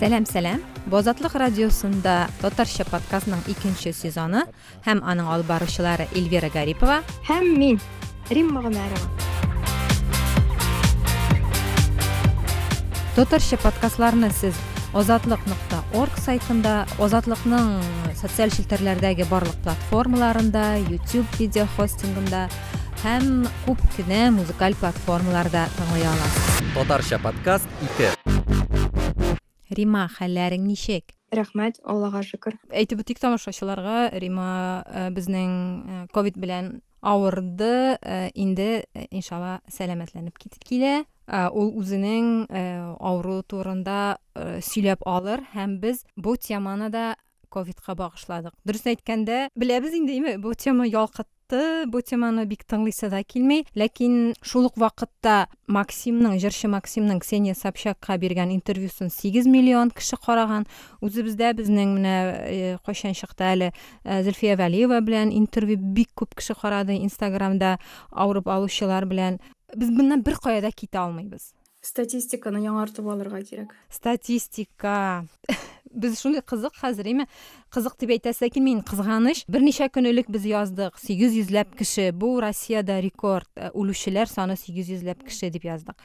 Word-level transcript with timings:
сәлем 0.00 0.24
сәлем. 0.24 0.62
Бу 0.88 0.96
азаттык 0.96 1.34
радиосунда 1.36 2.30
татарча 2.40 2.86
подкастынын 2.88 3.42
экинчи 3.52 3.92
сезону 3.92 4.46
һәм 4.86 5.02
анын 5.04 5.26
алып 5.28 5.50
баруучулары 5.50 6.06
эльвира 6.16 6.48
гарипова 6.48 7.02
һәм 7.28 7.50
мен 7.60 7.80
римма 8.30 8.62
гомәрова. 8.64 9.10
Татарча 13.18 13.58
подкастларны 13.60 14.30
сиз 14.32 14.56
озатлык 14.96 15.44
нукта 15.50 15.82
орг 15.92 16.16
сайтында 16.16 16.86
озатлыкнын 16.98 17.82
социаль 18.16 18.54
челтерлердеги 18.56 19.28
барлык 19.28 19.60
платформаларында 19.66 20.64
youtube 20.86 21.28
видео 21.38 21.68
хостингында 21.76 22.46
һәм 23.04 23.44
күп 23.66 23.84
кенә 23.98 24.30
музыкаль 24.32 24.80
платформаларда 24.80 25.68
тыңлый 25.76 26.08
аласыз. 26.08 26.64
Татарча 26.72 27.20
подкаст 27.20 27.68
ике. 27.84 28.14
Рима 29.70 30.08
хәлләрең 30.18 30.66
ничек 30.66 31.14
рәхмәт 31.34 31.80
аллага 31.86 32.22
шөкер. 32.26 32.56
Әйтеп 32.74 33.04
үтик 33.04 33.20
тамашачыларга 33.22 34.10
рима 34.18 34.82
э, 34.86 35.08
безнең 35.14 35.50
э, 35.50 36.02
ковид 36.14 36.38
белән 36.40 36.80
авырды 37.00 37.96
э, 37.96 38.28
инде 38.34 38.84
иншалла 39.08 39.60
сәламәтләнеп 39.70 40.38
китеп 40.38 40.66
килә. 40.66 41.00
Ул 41.30 41.68
үзенең 41.78 42.48
авыру 42.50 43.36
турында 43.46 44.18
сөйләп 44.66 45.04
алыр 45.06 45.44
һәм 45.52 45.76
без 45.78 46.00
бу 46.18 46.34
теманы 46.34 46.88
да 46.90 47.12
ковидка 47.54 47.94
багышладык. 47.94 48.56
Дөрес 48.66 48.88
әйткәндә 48.90 49.44
беләбез 49.54 49.94
инде 49.94 50.34
бу 50.42 50.56
тема 50.58 50.88
ялкыт 50.90 51.28
бу 51.90 52.00
теманы 52.02 52.44
бик 52.48 52.64
тыңлыйсы 52.68 53.10
да 53.10 53.22
килмәй 53.24 53.64
ләкин 53.78 54.34
шул 54.42 54.68
ук 54.68 54.78
вакытта 54.80 55.48
максимның 55.66 56.38
җырчы 56.42 56.70
максимның 56.72 57.20
ксения 57.24 57.56
собчакка 57.58 58.16
биргән 58.20 58.52
интервьюсын 58.54 59.10
сигез 59.10 59.48
миллион 59.50 59.90
кеше 59.90 60.18
караган 60.20 60.66
үзебездә 61.00 61.52
безнең 61.58 61.94
менә 61.98 62.16
кайчан 62.86 63.16
чыкты 63.18 63.48
әле 63.52 63.70
зөлфия 64.04 64.56
вәлиева 64.60 65.00
белән 65.04 65.32
интервью 65.34 65.78
бик 65.78 66.12
күп 66.14 66.36
кеше 66.38 66.54
карады 66.54 66.98
инстаграмда 67.00 67.78
авырып 68.10 68.48
алучылар 68.48 69.06
белән 69.10 69.40
без 69.76 69.90
моннан 69.90 70.22
бер 70.22 70.38
кая 70.42 70.60
да 70.60 70.70
китә 70.70 71.02
алмыйбыз 71.04 71.52
статистиканы 71.80 72.60
яңартып 72.66 73.06
алырга 73.08 73.40
кирәк 73.40 73.72
статистика. 73.88 75.24
Біз 75.90 76.20
шундай 76.20 76.42
қызық 76.46 76.76
хәзер 76.80 77.08
эме 77.10 77.26
кызык 77.74 77.96
дип 77.98 78.14
әйтәсе 78.16 78.50
килми 78.52 78.78
кызганыч 78.86 79.44
берничә 79.50 79.90
көн 79.92 80.10
элек 80.12 80.30
без 80.30 80.46
яздык 80.46 80.98
сигез 80.98 81.34
йөзләп 81.34 81.74
кеше 81.78 82.10
бу 82.12 82.38
россияда 82.40 83.00
рекорд 83.00 83.50
э, 83.56 83.70
үлүчеләр 83.74 84.30
саны 84.30 84.56
сигез 84.56 84.90
йөзләп 84.94 85.24
кеше 85.26 85.50
дип 85.50 85.66
яздык 85.66 85.98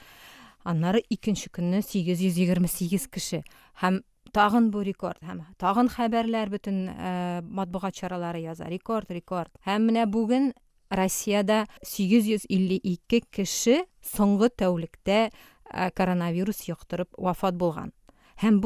аннары 0.66 1.03
икенче 1.09 1.52
көнне 1.53 1.83
сигез 1.86 2.22
йөз 2.25 2.42
егерме 2.42 2.67
сигез 2.67 3.08
кеше 3.08 3.44
һәм 3.81 4.02
тагын 4.36 4.72
бу 4.73 4.81
рекорд 4.83 5.22
һәм 5.23 5.44
тагын 5.61 5.89
хәбәрләр 5.94 6.52
бөтен 6.52 6.80
ә, 6.89 7.42
матбугат 7.42 7.95
чаралары 7.95 8.42
яза. 8.44 8.67
Рекорд 8.67 9.11
рекорд. 9.14 9.52
Һәм 9.66 9.88
менә 9.89 10.05
бүген 10.11 10.52
россияда 10.92 11.66
сигез 11.83 12.27
йөз 12.27 12.47
илле 12.49 12.75
ике 12.75 13.22
кеше 13.22 13.86
соңгы 14.03 14.49
тәүлектә 14.49 15.30
ә, 15.30 15.92
коронавирус 15.95 16.66
вафат 17.17 17.55
һәм 18.36 18.59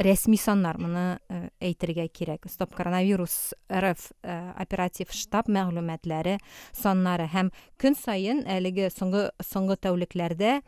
рәсми 0.00 0.38
саннар 0.40 0.78
моны 0.80 1.18
әйтергә 1.60 2.06
кирәк. 2.08 2.48
Стоп 2.48 2.72
коронавирус 2.76 3.52
рф 3.68 4.10
оператив 4.24 5.12
штаб 5.12 5.50
мәгълүматлары 5.52 6.38
саннары 6.76 7.28
һәм 7.30 7.50
көн 7.80 7.96
сайын 7.98 8.44
әлеге 8.48 8.88
соңгы 8.94 9.28
соңгы 9.44 9.76
тәүлекләрдә 9.84 10.60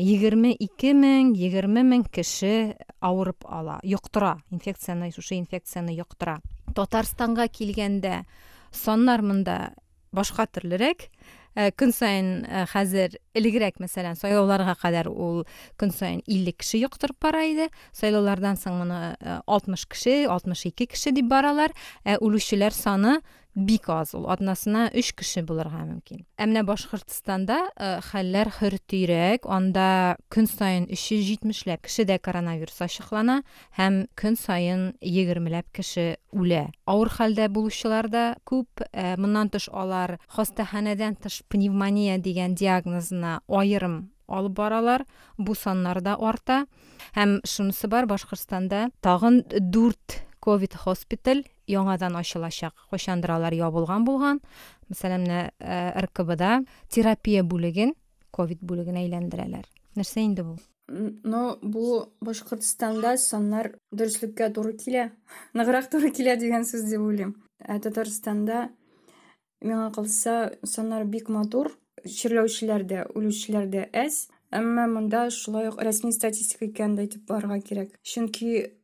егерме 0.00 0.54
ике 0.54 0.94
мең 0.96 1.34
егерме 1.36 1.82
мең 1.84 2.06
кеше 2.10 2.76
авырып 3.04 3.44
ала 3.44 3.80
йоктыра 3.84 4.36
инфекцияны 4.50 5.10
шушы 5.12 5.36
инфекцияны 5.36 5.94
йоктыра. 5.94 6.40
Татарстанга 6.74 7.48
килгәндә 7.48 8.24
саннар 8.72 9.22
монда 9.22 9.74
башка 10.12 10.46
төрлерәк. 10.46 11.10
Э, 11.56 11.70
көн 11.72 11.92
сайын 11.96 12.26
э, 12.44 12.64
хәзер 12.68 13.14
элегрәк 13.36 13.78
мәсәлән 13.80 14.18
сайлауларга 14.20 14.74
кадәр 14.76 15.08
ул 15.08 15.46
көн 15.80 15.92
сайын 15.96 16.20
илле 16.28 16.52
кеше 16.52 16.82
йоктырып 16.82 17.16
бара 17.24 17.46
иде. 17.48 17.70
Сайлаулардан 17.96 18.60
соң 18.60 18.76
моны 18.82 19.00
э, 19.16 19.38
алтмыш 19.48 19.86
кеше 19.88 20.26
алтмыш 20.28 20.66
ике 20.68 20.84
кеше 20.92 21.14
дип 21.16 21.30
баралар. 21.32 21.72
Ә 22.04 22.18
үлүчеләр 22.20 22.76
саны 22.76 23.22
бик 23.56 23.88
аз 23.88 24.12
ул. 24.14 24.28
Атнасына 24.28 24.90
өч 24.94 25.14
кеше 25.16 25.42
булырга 25.46 25.80
мөмкин. 25.88 26.26
Ә 26.36 26.44
менә 26.44 26.62
башкортстанда 26.68 27.56
хәлләр 28.10 28.52
хөртөйрәк 28.58 29.48
анда 29.48 30.16
көн 30.32 30.48
сайын 30.50 30.88
өч 30.92 31.06
йөз 31.16 31.24
җитмешләп 31.30 31.86
кешедә 31.88 32.18
коронавирус 32.20 32.78
ачыклана 32.84 33.40
һәм 33.78 34.04
көн 34.14 34.36
сайын 34.36 34.84
егермеләп 35.00 35.72
кеше 35.72 36.18
үлә. 36.36 36.66
Авыр 36.84 37.10
хәлдә 37.16 37.48
булучылар 37.48 38.10
да 38.12 38.26
күп. 38.44 38.84
Ә, 38.92 39.16
моннан 39.16 39.48
тыш 39.48 39.70
алар 39.72 40.18
хастаханәдән 40.28 41.16
тыш 41.24 41.40
пневмония 41.48 42.20
дигән 42.20 42.54
диагнозына 42.54 43.40
аерым 43.48 44.10
алып 44.28 44.52
баралар. 44.52 45.06
Бу 45.38 45.54
саннар 45.54 46.02
да 46.04 46.18
арта. 46.20 46.66
Һәм 47.16 47.40
шунысы 47.48 47.88
бар 47.88 48.06
башкортстанда 48.06 48.90
тагын 49.00 49.44
дүрт 49.48 50.20
ковид 50.40 50.76
хоспиталь 50.76 51.46
яңадан 51.70 52.16
ачылачак 52.18 52.74
кайчандыр 52.90 53.36
алар 53.36 53.54
ябылган 53.54 54.04
булган. 54.06 54.40
Мәсәлән 54.90 55.26
менә 55.26 55.40
ркбда 56.06 56.60
терапия 56.92 57.42
бүлеген 57.42 57.94
ковид 58.30 58.62
бүлегенә 58.62 59.04
әйләндерәләр. 59.04 59.66
Нәрсә 59.96 60.22
инде 60.22 60.44
бу? 60.46 60.56
Но 60.88 61.58
бу 61.62 62.12
башкортстанда 62.22 63.16
саннар 63.18 63.72
дөреслеккә 63.90 64.52
туры 64.54 64.76
килә. 64.78 65.10
Ныграк 65.58 65.90
туры 65.90 66.12
килә 66.14 66.36
дигән 66.38 66.66
сүз 66.68 66.86
дип 66.90 67.02
уйлыйм. 67.02 67.34
Ә 67.66 67.80
татарстанда 67.82 68.68
миңа 69.64 69.90
калса 69.96 70.54
саннар 70.62 71.04
бик 71.04 71.28
матур. 71.28 71.72
Чирләүчеләр 72.06 72.84
дә 72.86 73.06
үлүчеләр 73.18 73.66
дә 73.72 73.88
әз. 73.90 74.28
Әмма 74.54 74.86
статистика 76.14 76.86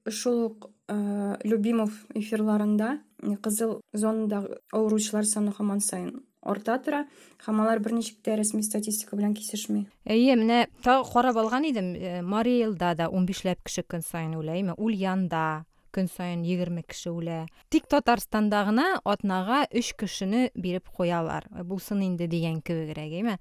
Э, 0.02 0.71
любимов 0.88 1.94
эфирларында 2.14 2.98
кызыл 3.42 3.80
зонадагы 3.92 4.58
ооручулар 4.72 5.24
саны 5.24 5.52
хаман 5.52 5.80
сайын 5.80 6.22
арта 6.42 6.76
тора 6.82 7.04
һәм 7.46 7.62
алар 7.62 7.80
берничек 7.82 8.18
тә 8.26 8.36
рәсми 8.38 8.62
статистика 8.66 9.16
белән 9.16 9.34
кисешми. 9.34 9.86
Әйе 10.04 10.34
менә 10.36 10.66
тагы 10.82 11.06
карап 11.12 11.38
алган 11.38 11.66
идем. 11.68 11.94
Э, 11.94 12.22
мари 12.22 12.60
элда 12.64 12.94
да 12.94 13.08
он 13.08 13.26
бишләп 13.26 13.62
кеше 13.62 13.82
көн 13.82 14.02
сайын 14.02 14.34
үлә 14.38 14.74
ульянда 14.76 15.64
көн 15.92 16.08
сайын 16.08 16.42
егерме 16.42 16.82
кеше 16.82 17.12
үлә. 17.12 17.46
Тик 17.70 17.86
татарстанда 17.86 18.64
гына 18.64 19.00
атнага 19.04 19.66
өч 19.70 19.94
кешене 19.98 20.50
биреп 20.54 20.88
куялар 20.88 21.46
булсын 21.64 22.02
инде 22.02 22.26
дигән 22.26 22.62
кебегрәк 22.62 23.12
эме 23.20 23.38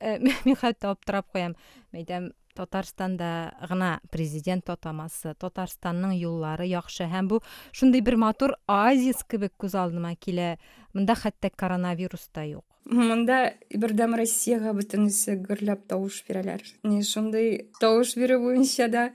э, 0.00 0.18
мин 0.46 0.56
хәтта 0.56 0.94
аптырап 0.94 1.28
куям. 1.32 1.56
Әйтәм 1.92 2.32
татарстанда 2.54 3.54
гына 3.68 4.00
президент 4.10 4.70
атамасы. 4.70 5.34
Татарстанның 5.38 6.14
юллары 6.18 6.66
яхшы. 6.70 7.06
Һәм 7.10 7.28
бу 7.28 7.40
шундый 7.72 8.00
бер 8.00 8.16
матур 8.16 8.56
оазис 8.66 9.22
кебек 9.28 9.54
күз 9.58 9.76
алдыма 9.78 10.14
килә. 10.16 10.56
Монда 10.94 11.14
хәтта 11.14 11.50
коронавирус 11.50 12.28
та 12.32 12.44
юк. 12.44 12.64
Монда 12.84 13.54
бердәм 13.70 14.16
россияга 14.18 14.72
бөтенесе 14.74 15.36
гөрләп 15.38 15.86
тавыш 15.88 16.22
бирәләр. 16.28 16.64
Не 16.82 17.02
шундый 17.06 17.70
тавыш 17.80 18.16
бирү 18.18 18.40
буенча 18.42 18.88
да 18.88 19.10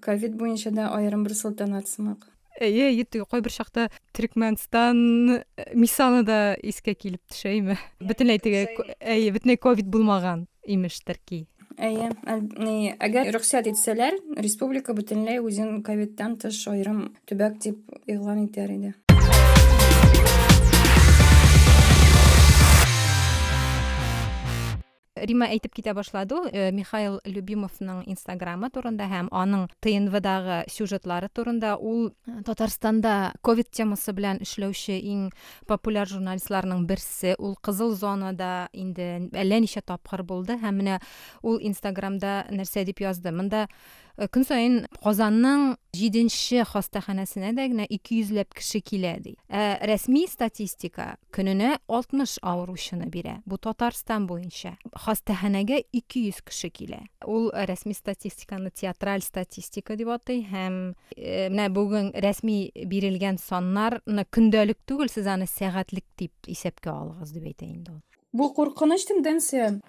ковид 0.00 0.36
буенча 0.36 0.70
да 0.70 0.92
аерым 0.94 1.24
бер 1.24 1.34
сылтанат 1.34 1.88
сымак. 1.88 2.28
Әйе 2.60 3.04
теге 3.04 3.24
кайбер 3.24 3.54
чакта 3.54 3.88
төрекмәнстан 4.14 5.44
мисалы 5.74 6.24
да 6.26 6.56
искә 6.58 6.94
килеп 6.94 7.22
төшә 7.30 7.54
име. 7.58 7.78
Бөтенләй 8.02 8.42
теге 8.42 8.64
әйе 8.98 9.30
бөтенләй 9.34 9.58
ковид 9.62 9.86
булмаган 9.86 10.48
имештер 10.66 11.18
ки 11.24 11.46
әйе 11.77 12.09
әгәр 13.07 13.31
рөхсәт 13.35 13.67
итсәләр 13.71 14.17
республика 14.37 14.93
бөтенләй 14.97 15.41
үзен 15.43 15.81
ковидтан 15.85 16.37
тыш 16.41 16.67
аерым 16.71 17.07
төбәк 17.29 17.57
дип 17.65 17.79
игълан 18.07 18.45
итәр 18.45 18.75
иде 18.77 18.93
Рима 25.26 25.48
әйтеп 25.50 25.74
китә 25.76 25.94
башлады 25.96 26.38
э, 26.52 26.70
михаил 26.72 27.18
любимовның 27.24 28.04
инстаграмы 28.10 28.70
турында 28.74 29.08
һәм 29.10 29.30
аның 29.34 29.66
тнвдагы 29.84 30.60
сюжетлары 30.70 31.30
турында 31.34 31.76
ул 31.76 32.10
э, 32.10 32.42
татарстанда 32.46 33.34
ковид 33.42 33.70
темасы 33.74 34.14
белән 34.16 34.42
эшләүче 34.44 34.98
иң 34.98 35.28
популяр 35.66 36.08
журналистларның 36.10 36.86
берсе. 36.88 37.34
Ул 37.38 37.56
кызыл 37.62 37.94
зонада 37.96 38.68
инде 38.72 39.28
әллә 39.32 39.62
ничә 39.64 39.82
тапкыр 39.86 40.22
булды 40.22 40.58
һәм 40.62 40.82
менә 40.82 40.98
ул 41.42 41.58
инстаграмда 41.62 42.44
нәрсә 42.50 42.84
дип 42.88 43.02
язды. 43.04 43.32
Монда 43.32 43.66
җиденче 45.94 46.64
хастаханәсенә 46.66 47.52
дә 47.54 47.68
генә 47.70 47.86
ике 47.86 48.18
йөзләп 48.18 48.56
кеше 48.58 48.80
килә 48.82 49.14
ди. 49.22 49.34
Ә 49.46 49.78
рәсми 49.86 50.26
статистика 50.26 51.16
көненә 51.34 51.76
алтмыш 51.86 52.38
авыручыны 52.42 53.06
бирә 53.12 53.38
бу 53.46 53.58
татарстан 53.62 54.26
ике 55.92 56.24
йөз 56.26 56.42
кеше 56.42 56.70
килә. 56.74 57.00
Ул 57.26 57.50
рәсми 57.54 57.94
статистиканы 57.94 58.70
театраль 58.74 59.22
статистика 59.22 59.96
дип 59.96 60.10
атый 60.10 60.42
һәм 60.50 60.80
менә 61.14 61.68
бүген 61.70 62.12
рәсми 62.18 62.72
бирелгән 62.74 63.38
саннарны 63.38 64.26
көндәлек 64.34 64.82
түгел 64.84 65.08
сез 65.12 65.30
аны 65.30 65.46
сәгатьлек 65.46 66.04
дип 66.18 66.32
исәпкә 66.50 66.90
алыгыз 66.90 67.32
дип 67.32 67.46
әйтә 67.52 67.70
инде 67.70 67.94
ул. 67.94 68.02
Бу 68.32 68.52
куркыныч 68.52 69.06
тенденция, 69.08 69.80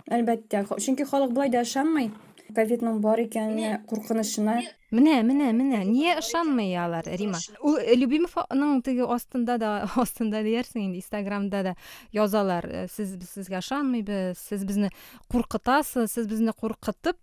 ковидның 2.55 2.99
бар 3.03 3.21
икәненә, 3.23 3.79
куркынычына. 3.89 4.59
Менә, 4.95 5.19
менә, 5.25 5.49
менә, 5.53 5.81
нигә 5.85 6.15
ышанмый 6.21 6.73
алар, 6.79 7.05
Рима? 7.19 7.39
Ул 7.61 7.77
Любимовның 7.99 8.79
теге 8.85 9.05
астында 9.05 9.57
да, 9.61 9.73
астында 10.01 10.41
диярсең 10.45 10.87
инде, 10.87 11.01
Инстаграмда 11.03 11.63
да 11.67 11.75
язалар. 12.15 12.67
Сез 12.93 13.13
сезгә 13.33 13.61
ышанмыйбыз, 13.61 14.39
сез 14.49 14.65
безне 14.65 14.89
куркытасыз, 15.29 16.09
сез 16.11 16.29
безне 16.29 16.55
куркытып, 16.57 17.19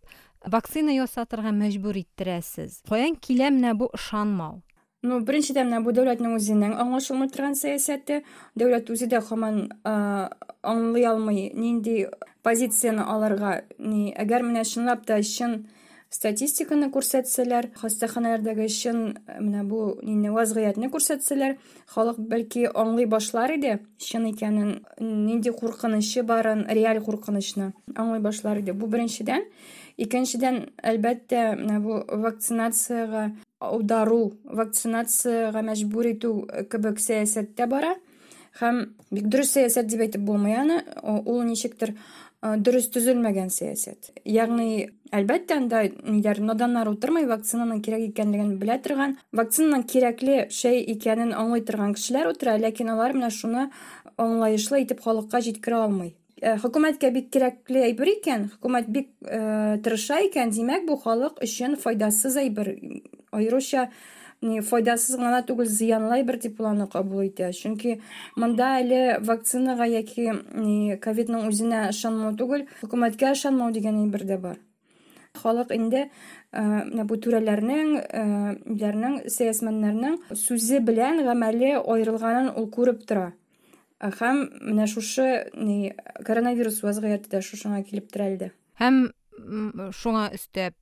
вакцина 0.46 0.94
ясатырга 0.94 1.50
мәҗбүр 1.56 2.02
иттерәсез. 2.04 2.80
Каян 2.88 3.18
килә 3.18 3.50
менә 3.54 3.74
бу 3.78 3.90
ышанмау? 3.94 4.62
Ну, 5.04 5.20
беренчедән 5.20 5.68
менә 5.68 5.82
бу 5.84 5.92
дәүләтнең 5.92 6.38
үзенең 6.38 6.72
аңлашылмый 6.80 7.28
торган 7.28 7.54
сәясәте, 7.58 8.22
дәүләт 8.56 8.88
үзе 8.90 9.06
дә 9.10 9.20
һаман 9.28 9.66
аңлый 9.84 11.04
алмый, 11.06 11.50
нинди 11.54 12.06
позицияны 12.42 13.04
алырга. 13.04 13.60
Ни, 13.78 14.08
әгәр 14.16 14.46
менә 14.48 14.64
чынлап 14.64 15.04
та 15.06 15.20
чын 15.22 15.66
статистиканы 16.16 16.88
күрсәтсәләр, 16.94 17.68
хастаханәләрдәге 17.76 18.68
чын 18.72 19.00
менә 19.36 19.64
бу 19.68 19.98
нинди 20.00 20.30
вазгыятьне 20.32 20.88
күрсәтсәләр, 20.90 21.58
халык 21.92 22.20
бәлки 22.30 22.64
аңлый 22.70 23.06
башлар 23.10 23.52
иде, 23.58 23.80
чын 24.00 24.30
икәнен, 24.30 24.78
нинди 24.98 25.52
куркынычы 25.52 26.24
барын, 26.26 26.64
реаль 26.70 27.02
куркынычны 27.04 27.72
аңлый 27.94 28.22
башлар 28.24 28.62
иде. 28.62 28.72
Бу 28.72 28.86
беренчедән. 28.86 29.44
Икенчедән, 29.96 30.66
әлбәттә, 30.84 31.54
менә 31.56 31.80
бу 31.80 32.00
вакцинацияга 32.24 33.30
аудару 33.64 34.34
вакцинацияга 34.44 35.62
мәжбүр 35.64 36.10
итү 36.12 36.32
кебек 36.72 37.00
сәясәттә 37.00 37.68
бара. 37.70 37.94
Һәм 38.60 38.82
бик 39.12 39.26
дөрес 39.32 39.54
сәясәт 39.56 39.88
дип 39.88 40.04
әйтеп 40.04 40.22
булмый 40.24 40.56
аны 40.56 40.82
ул 41.02 41.42
ничектер 41.44 41.94
дөрес 42.42 42.90
төзелмәгән 42.92 43.48
сәясәт. 43.52 44.12
Ягъни 44.24 44.90
әлбәттә 45.16 45.56
анда 45.56 45.82
ниләр 46.04 46.40
наданнар 46.44 46.88
утырмый 46.92 47.26
вакцинаның 47.28 47.80
кирәк 47.84 48.04
икәнлеген 48.10 48.54
белә 48.60 48.78
торган 48.84 49.16
вакцинаның 49.32 49.86
кирәкле 49.90 50.46
шәй 50.52 50.84
икәнен 50.94 51.32
аңлый 51.36 51.64
торган 51.68 51.96
кешеләр 51.96 52.32
утыра 52.34 52.56
ләкин 52.60 52.92
алар 52.92 53.16
менә 53.16 53.32
шуны 53.32 53.66
аңлаешлы 54.16 54.84
итеп 54.84 55.02
халыкка 55.04 55.40
җиткерә 55.44 55.82
алмый. 55.86 56.14
Хөкүмәткә 56.42 57.10
бик 57.14 57.30
кирәкле 57.32 57.86
әйбер 57.88 58.10
икән. 58.18 58.50
Хөкүмәт 58.56 58.90
бик 58.92 59.08
тырыша 59.24 60.20
икән 60.26 60.52
димәк 60.52 60.84
бу 60.88 60.98
халык 61.00 61.40
өчен 61.44 61.76
файдасыз 61.80 62.36
әйбер. 62.42 62.74
Аеруча 63.32 63.88
файдасыз 64.42 65.16
гына 65.16 65.40
түгел 65.48 65.64
зыянлы 65.64 66.18
әйбер 66.18 66.36
дип 66.42 66.60
ул 66.60 66.68
аны 66.68 66.86
кабул 66.92 67.24
итә. 67.24 67.48
Чөнки 67.56 68.00
монда 68.36 68.76
әле 68.82 69.18
вакцинага 69.24 69.88
яки 69.88 70.28
ковидның 71.00 71.48
үзенә 71.48 71.88
ышанмау 71.94 72.36
түгел 72.36 72.66
хөкүмәткә 72.82 73.32
ышанмау 73.32 73.72
дигән 73.72 74.04
әйбер 74.04 74.26
дә 74.28 74.38
бар. 74.38 74.60
Халык 75.36 75.72
инде 75.72 76.10
менә 76.52 77.04
бу 77.08 77.16
түрәләрнең 77.16 77.96
иләрнең 78.76 79.18
сәясмәннәрнең 79.32 80.20
сүзе 80.36 80.80
белән 80.84 81.24
гамәле 81.24 81.74
аерылганын 81.80 82.52
ул 82.56 82.70
күреп 82.72 83.04
тора. 83.08 83.32
Һәм 84.00 84.42
менә 84.60 84.86
шушы 84.90 85.28
коронавирус 86.26 86.82
вазгыяте 86.84 87.30
дә 87.32 87.42
шушыңа 87.44 87.82
килеп 87.86 88.10
терәлде 88.12 88.52
һәм 88.80 89.06
шуңа 89.92 90.30
өстәп 90.36 90.76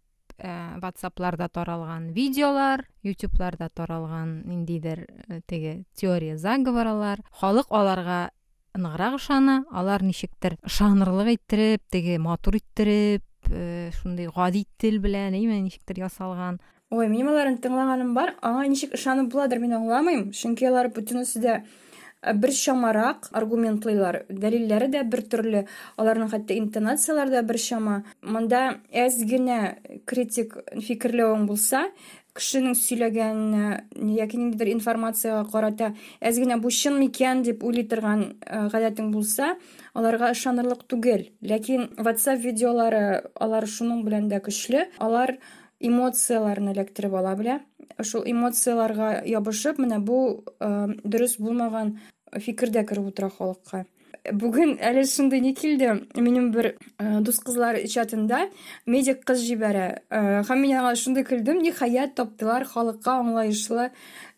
ватсапларда 0.83 1.49
таралган 1.49 2.11
видеолар 2.13 2.87
ютубларда 3.03 3.69
таралган 3.69 4.43
ниндидер 4.47 5.07
теге 5.47 5.85
теория 5.95 6.37
заговорлар 6.37 7.23
халык 7.31 7.67
аларга 7.71 8.31
ныграк 8.75 9.15
ышана 9.21 9.65
алар 9.71 10.03
ничектер 10.03 10.59
ышанырлык 10.67 11.39
иттереп 11.39 11.83
теге 11.91 12.19
матур 12.19 12.57
иттереп 12.57 13.23
шундай 13.47 14.29
гади 14.35 14.67
тел 14.79 14.99
белән 14.99 15.35
әйме 15.37 15.61
ничектер 15.61 16.01
ясалган. 16.01 16.61
Ой 16.91 17.09
минем 17.09 17.29
аларны 17.33 17.59
тыңлаганым 17.63 18.15
бар 18.15 18.35
аңа 18.43 18.67
ничек 18.69 18.95
ышанып 18.95 19.31
буладыр 19.33 19.61
мин 19.61 19.77
аңламыйм. 19.79 20.31
Чөнки 20.33 20.67
алар 20.69 20.89
бөтенесе 20.95 21.41
дә 21.41 21.55
бер 22.33 22.53
чамарак 22.57 23.29
аргументлыйлар 23.33 24.25
дәлилләре 24.29 24.89
дә 24.93 25.05
бер 25.05 25.23
төрле 25.29 25.65
аларның 26.01 26.33
хәтта 26.33 26.57
интонациялары 26.57 27.37
да 27.37 27.43
бер 27.43 27.61
чама 27.61 28.03
монда 28.23 28.81
әз 28.91 29.21
генә 29.29 29.77
критик 30.09 30.57
фикерләвең 30.81 31.47
булса 31.49 31.89
кешенең 32.35 32.75
сөйләгәненә 32.75 33.67
яки 34.17 34.39
ниндидер 34.41 34.73
информацияга 34.73 35.45
карата 35.53 35.93
әз 36.19 36.41
генә 36.43 36.59
бу 36.59 36.71
чын 36.75 36.99
микән? 36.99 37.45
дип 37.47 37.63
уйлый 37.63 37.87
торган 37.87 38.25
гадәтең 38.43 39.13
булса 39.15 39.55
аларга 39.95 40.33
ышанырлык 40.35 40.83
түгел. 40.91 41.29
Ләкин 41.43 41.93
whatsapp 42.01 42.43
видеолары 42.43 43.31
алар 43.39 43.69
шуның 43.71 44.03
белән 44.07 44.27
дә 44.33 44.43
көчле. 44.43 44.89
Алар 44.99 45.37
эмоцияларны 45.79 46.75
эләктереп 46.75 47.15
ала 47.15 47.37
белә. 47.39 47.61
Шул 48.03 48.27
эмоцияларга 48.27 49.21
ябышып 49.29 49.79
менә 49.79 50.01
бу 50.03 50.43
дөрес 50.59 51.39
булмаган 51.39 51.99
фикердә 52.41 52.85
кереп 52.87 53.13
утыра 53.13 53.31
халыкка. 53.31 53.85
Бүген 54.25 54.79
әле 54.81 55.03
шундый 55.05 55.43
ни 55.45 55.53
килде 55.53 56.07
минем 56.17 56.47
бер 56.55 56.79
дус 56.97 57.43
кызлар 57.45 57.77
чатында 57.93 58.47
медик 58.89 59.21
кыз 59.29 59.43
җибәрә 59.45 59.89
һәм 60.49 60.63
мин 60.63 60.79
аңа 60.81 60.95
шундый 60.97 61.27
көлдем. 61.29 61.61
Ниһаять 61.61 62.15
таптылар 62.17 62.65
халыкка 62.65 63.19
аңлаешлы 63.21 63.91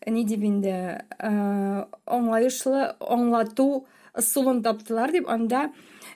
ни 0.07 0.25
дип 0.27 0.43
инде. 0.43 1.05
Аңлаешлы 1.23 2.97
аңлату 2.99 3.85
ысулын 4.17 4.59
таптылар 4.65 5.15
дип 5.15 5.29
анда 5.31 5.69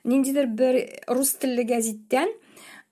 ниндидер 0.03 0.51
бер 0.51 0.81
рус 1.07 1.37
телле 1.39 1.63
гәзиттән 1.63 2.27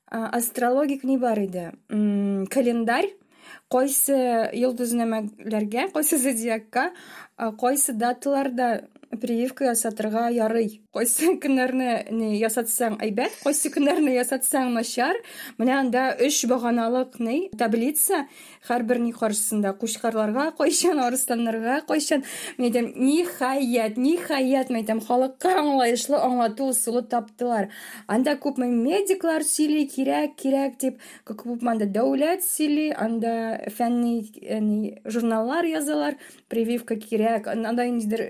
астрологик 0.08 1.04
ни 1.04 1.18
бар 1.18 1.44
иде. 1.44 1.72
Календарь 1.90 3.12
кайсы 3.72 4.18
йолдызнамәләргә 4.54 5.90
кайсы 5.94 6.18
зодиакка 6.18 6.90
кайсы 7.60 7.94
даталарда 7.94 8.70
прививка 9.18 9.66
ясатырга 9.66 10.28
ярый 10.30 10.82
кайсы 10.94 11.34
көннәрне 11.44 12.36
ясатсаң 12.38 13.00
әйбәт 13.02 13.40
кайсы 13.44 13.72
көннәрне 13.74 14.14
ясатсаң 14.18 14.74
начар 14.76 15.18
менә 15.58 15.78
анда 15.80 16.04
өч 16.22 16.44
баганалык 16.52 17.18
ни 17.24 17.50
таблица 17.58 18.26
һәрбер 18.70 19.02
ни 19.02 19.12
каршысында 19.16 19.74
кучкарларга 19.82 20.50
кайчан 20.60 21.02
арыстаннарга 21.02 21.80
кайчан 21.90 22.24
мен 22.58 22.70
әйтәм 22.70 22.92
ниһаять 23.00 23.98
ниһаять 23.98 24.70
мен 24.70 24.84
әйтәм 24.84 25.02
халыкка 25.08 25.56
аңлаешлы 25.64 26.22
аңлату 26.22 26.70
ысулы 26.76 27.02
таптылар 27.10 27.72
анда 28.08 28.38
күпме 28.38 28.70
медиклар 28.70 29.48
сөйли 29.48 29.88
кирәк 29.90 30.38
кирәк 30.38 30.78
дип 30.80 31.02
күпме 31.26 31.74
анда 31.74 31.88
дәүләт 31.90 32.44
сөйли. 32.46 32.90
Анда 32.96 33.34
фәнни 33.76 35.00
журналлар 35.06 35.68
язалар. 35.70 36.18
Прививка 36.50 36.98
кирәк 37.00 37.50
анда 37.52 37.86
ниндидер 37.86 38.30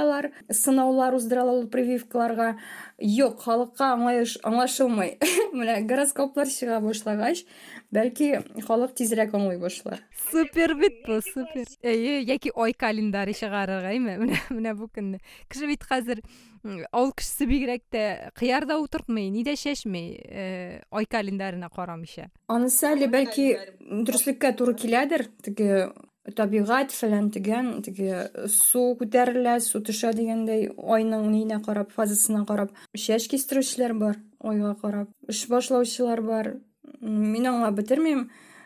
уздыралар 0.00 0.32
сынаулар 0.50 1.14
уздыралар 1.14 1.66
прививкаларга 1.66 2.58
юк 2.98 3.40
халыкка 3.40 3.92
аңлашылмый 3.94 5.18
менә 5.52 5.80
гороскоплар 5.86 6.48
чыга 6.48 6.80
башлагач 6.80 7.44
бәлки 7.90 8.40
халык 8.66 8.94
тизрәк 8.94 9.34
аңлый 9.34 9.58
башлар. 9.58 10.00
Супер 10.30 10.74
бит 10.78 11.02
бу 11.06 11.20
супер. 11.20 11.66
Әйе 11.82 12.20
яки 12.22 12.52
ай 12.54 12.72
календаре 12.72 13.34
чыгарырга 13.34 13.92
әйме 13.92 14.16
менә 14.20 14.40
менә 14.50 14.74
бу 14.74 14.88
көнне. 14.88 15.20
Кеше 15.48 15.66
бит 15.66 15.84
хәзер 15.84 16.22
авыл 16.92 17.12
кешесе 17.16 17.48
бигрәк 17.48 17.86
тә 17.90 18.04
кыярда 18.38 18.78
утыртмый 18.80 19.30
ни 19.30 19.44
дә 19.44 19.56
чәчмәй 19.56 20.84
ай 20.90 21.08
календарына 21.10 21.70
карамыйча. 21.72 22.30
Анысы 22.48 22.86
әле 22.92 23.10
бәлки 23.10 23.52
дөреслеккә 23.80 24.54
туры 24.56 24.76
киләдер? 24.78 25.28
Теге 25.42 25.90
табигать 26.33 26.93
фәлән 26.95 27.29
тегән 27.33 27.67
теге 27.85 28.25
су 28.49 28.95
күтәрелә 28.99 29.59
су 29.61 29.81
төшә 29.85 30.13
дигәндәй 30.17 30.71
айның 30.75 31.27
ниенә 31.29 31.59
карап 31.65 31.93
фазасына 31.93 32.45
карап 32.49 32.73
чәч 32.97 33.27
кистерүчеләр 33.33 33.93
бар 33.99 34.17
айга 34.41 34.73
карап 34.81 35.11
эш 35.29 35.45
башлаучылар 35.51 36.21
бар 36.25 36.51
мин 37.01 37.45
аңлап 37.51 37.77
бетермим 37.81 38.25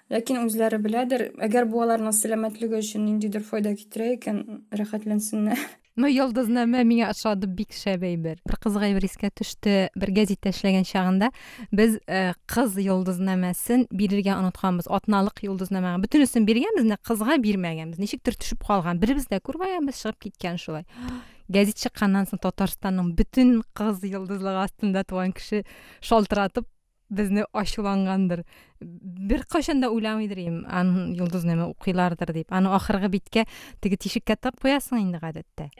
ләкин 0.09 0.45
үзләре 0.45 0.79
беләдер 0.81 1.25
әгәр 1.49 1.67
бу 1.69 1.83
аларның 1.83 2.15
сәламәтлеге 2.15 2.79
өчен 2.79 3.05
ниндидер 3.05 3.43
файда 3.43 3.75
китерә 3.75 4.13
икән 4.15 4.41
рәхәтләнсеннәр 4.71 5.67
ну 5.96 6.10
йолдызнама 6.10 6.82
миңа 6.86 7.10
ошады 7.12 7.46
бик 7.46 7.74
шәп 7.76 8.02
әйбер 8.06 8.40
бер 8.46 8.58
кызык 8.62 8.82
әйбер 8.88 9.06
искә 9.06 9.30
төште 9.30 9.74
бер 9.94 10.10
гәзиттә 10.16 10.50
эшләгән 10.50 10.86
чагында 10.88 11.30
без 11.70 12.00
кыз 12.50 12.78
йолдызнамасын 12.82 13.86
бирергә 13.94 14.34
онытканбыз 14.34 14.90
атналык 14.90 15.44
йолдызнамага 15.46 16.02
бөтенесен 16.02 16.48
биргәнбез 16.48 16.88
менә 16.88 16.98
кызга 17.06 17.38
бирмәгәнбез. 17.38 18.00
Ничектер 18.02 18.36
төшеп 18.38 18.64
калган. 18.66 18.98
Беребез 19.02 19.28
дә 19.30 19.40
күрмәгәнбез 19.44 20.02
чыгып 20.02 20.28
киткән 20.28 20.58
шулай. 20.60 20.86
Гәзит 21.54 21.76
чыкканнан 21.82 22.26
соң 22.30 22.40
татарстанның 22.40 23.12
бөтен 23.18 23.58
кыз 23.76 24.00
йолдызлыгы 24.08 24.62
астында 24.64 25.04
туган 25.04 25.34
кеше 25.36 25.64
шалтыратып 26.00 26.66
безне 27.10 27.44
ачулангандыр 27.52 28.44
бер 28.80 29.44
кайчан 29.46 29.80
да 29.80 29.90
уйламыйдыр 29.90 30.38
идем 30.38 30.60
аның 30.68 31.14
йолдызнама 31.18 31.68
укыйлардыр 31.72 32.32
дип 32.32 32.52
аны 32.52 32.72
ахыргы 32.74 33.08
биткә 33.12 33.46
теге 33.80 33.96
тишеккә 33.96 34.36
тыгып 34.36 34.60
куясың 34.64 35.02
инде 35.02 35.20
гадәттә 35.22 35.70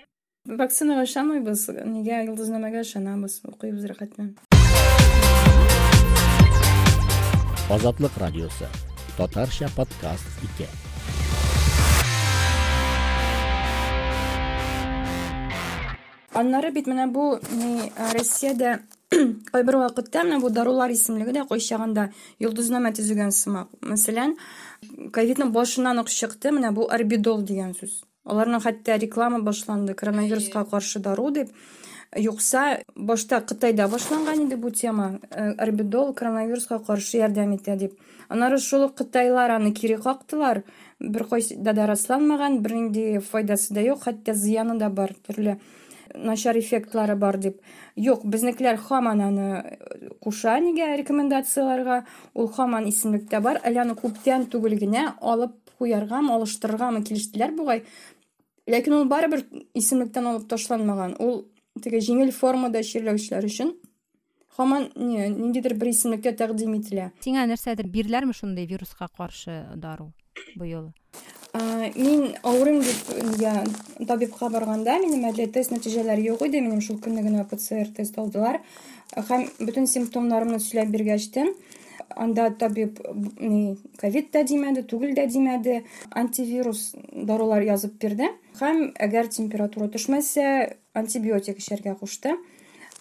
вакцинаға 0.45 1.07
ышанмыйбыз 1.09 1.69
неге 1.89 2.25
йолдызнамага 2.27 2.85
ышанабыз 2.85 3.41
укыйбыз 3.49 3.89
рәхәт 3.93 4.19
менен 4.19 4.37
азатлык 7.71 8.19
радиосы 8.21 8.69
татарча 9.17 9.71
подкаст 9.77 10.45
ике 10.45 10.69
аннары 16.35 16.73
бит 16.75 16.91
менә 16.91 17.07
бу 17.15 17.39
россиядә 18.13 18.81
кайбер 19.53 19.79
вакытта 19.83 20.25
менә 20.25 20.41
бу 20.43 20.51
дарулар 20.51 20.93
исемлеге 20.95 21.37
дә 21.39 21.45
кайчагында 21.51 22.09
йолдызнама 22.43 22.93
төзегән 22.97 23.31
сымак 23.35 23.71
мәсәлән 23.83 24.37
ковидның 25.15 25.53
башыннан 25.55 26.03
ук 26.03 26.11
чыкты 26.13 26.53
менә 26.55 26.73
бу 26.77 26.89
орбидол 26.91 27.43
дигән 27.43 27.75
сүз 27.79 28.03
аларның 28.25 28.63
хәтта 28.65 28.99
реклама 28.99 29.41
башланды 29.45 29.95
коронавируска 29.95 30.65
каршы 30.71 31.01
дару 31.05 31.31
дип 31.31 31.53
юкса 32.17 32.81
башта 32.95 33.41
кытайда 33.41 33.89
башланган 33.89 34.47
иде 34.47 34.57
бу 34.57 34.71
тема. 34.71 35.21
Орбидол 35.59 36.15
коронавируска 36.15 36.79
каршы 36.79 37.19
ярдәм 37.19 37.57
итә 37.57 37.77
дип 37.77 37.99
аннары 38.29 38.59
шул 38.59 38.89
кытайлар 38.89 39.57
аны 39.59 39.73
кире 39.73 39.99
кактылар 39.99 40.63
бер 41.01 41.25
кайсыда 41.25 41.73
да 41.73 41.87
расланмаган 41.87 42.61
бернинди 42.63 43.19
файдасы 43.19 43.75
да 43.75 43.81
юк 43.81 44.05
хәтта 44.05 44.35
зыяны 44.35 44.79
да 44.79 44.89
бар 44.89 45.15
төрле 45.27 45.59
начар 46.15 46.57
эффектлары 46.59 47.17
бар 47.17 47.39
дип 47.39 47.61
юк 47.97 48.25
безнекеләр 48.25 48.79
һаман 48.89 49.21
аны 49.21 49.49
куша 50.21 50.57
нигә 50.61 50.95
рекомендацияларга 50.97 52.05
ул 52.35 52.51
һаман 52.57 52.89
исемлектә 52.89 53.41
бар. 53.41 53.61
Әле 53.65 53.83
аны 53.83 53.97
күптән 53.99 54.49
түгел 54.53 54.79
генә 54.79 55.15
алып 55.21 55.57
куяргамы 55.79 56.35
алыштырыргамы 56.35 57.03
килештеләр 57.07 57.55
бугай 57.57 57.85
ләкин 58.71 59.01
ул 59.01 59.09
барыбер 59.11 59.45
исемлектән 59.75 60.31
алып 60.31 60.47
ташланмаган 60.49 61.17
ул 61.21 61.45
теге 61.83 62.01
җиңел 62.05 62.31
формада 62.33 62.83
чирләүчеләр 62.87 63.49
өчен 63.49 63.75
һаман 64.57 64.91
ниндидер 64.97 65.75
бер 65.79 65.91
исемлектә 65.91 66.35
тәкъдим 66.39 66.77
ителә 66.79 67.11
сиңа 67.25 67.47
нәрсәдер 67.51 67.91
бирделәрме 67.91 68.37
шундай 68.37 68.69
вируска 68.71 69.09
каршы 69.19 69.65
дару 69.75 70.13
быел 70.57 70.93
мин 71.55 72.35
авырыйм 72.43 72.81
дип 72.83 73.11
неге 73.23 73.53
табибка 74.07 74.49
барганда 74.51 74.99
минем 74.99 75.29
әле 75.29 75.47
тест 75.47 75.71
нәтиҗәләре 75.71 76.25
юк 76.27 76.43
иде 76.43 76.61
минем 76.61 76.81
шул 76.83 76.99
көнне 76.99 77.23
генә 77.23 77.45
пцр 77.47 77.93
тест 77.95 78.19
алдылар. 78.19 78.61
Һәм 79.15 79.47
бөтен 79.61 79.87
симптомнарымны 79.87 80.59
сөйләп 80.59 80.91
биргәчтен 80.91 81.53
анда 82.17 82.49
табиб 82.59 82.99
ковид 84.01 84.33
да 84.33 84.43
димәде 84.43 84.83
түгел 84.83 85.15
дә 85.15 85.29
димәде 85.31 85.85
антивирус 86.11 86.95
дарулар 87.13 87.63
язып 87.63 88.01
бирде. 88.03 88.33
Һәм 88.59 88.91
әгәр 89.07 89.31
температура 89.31 89.87
төшмәсә 89.95 90.75
антибиотик 90.95 91.63
эчәргә 91.63 91.95
кушты. 92.01 92.35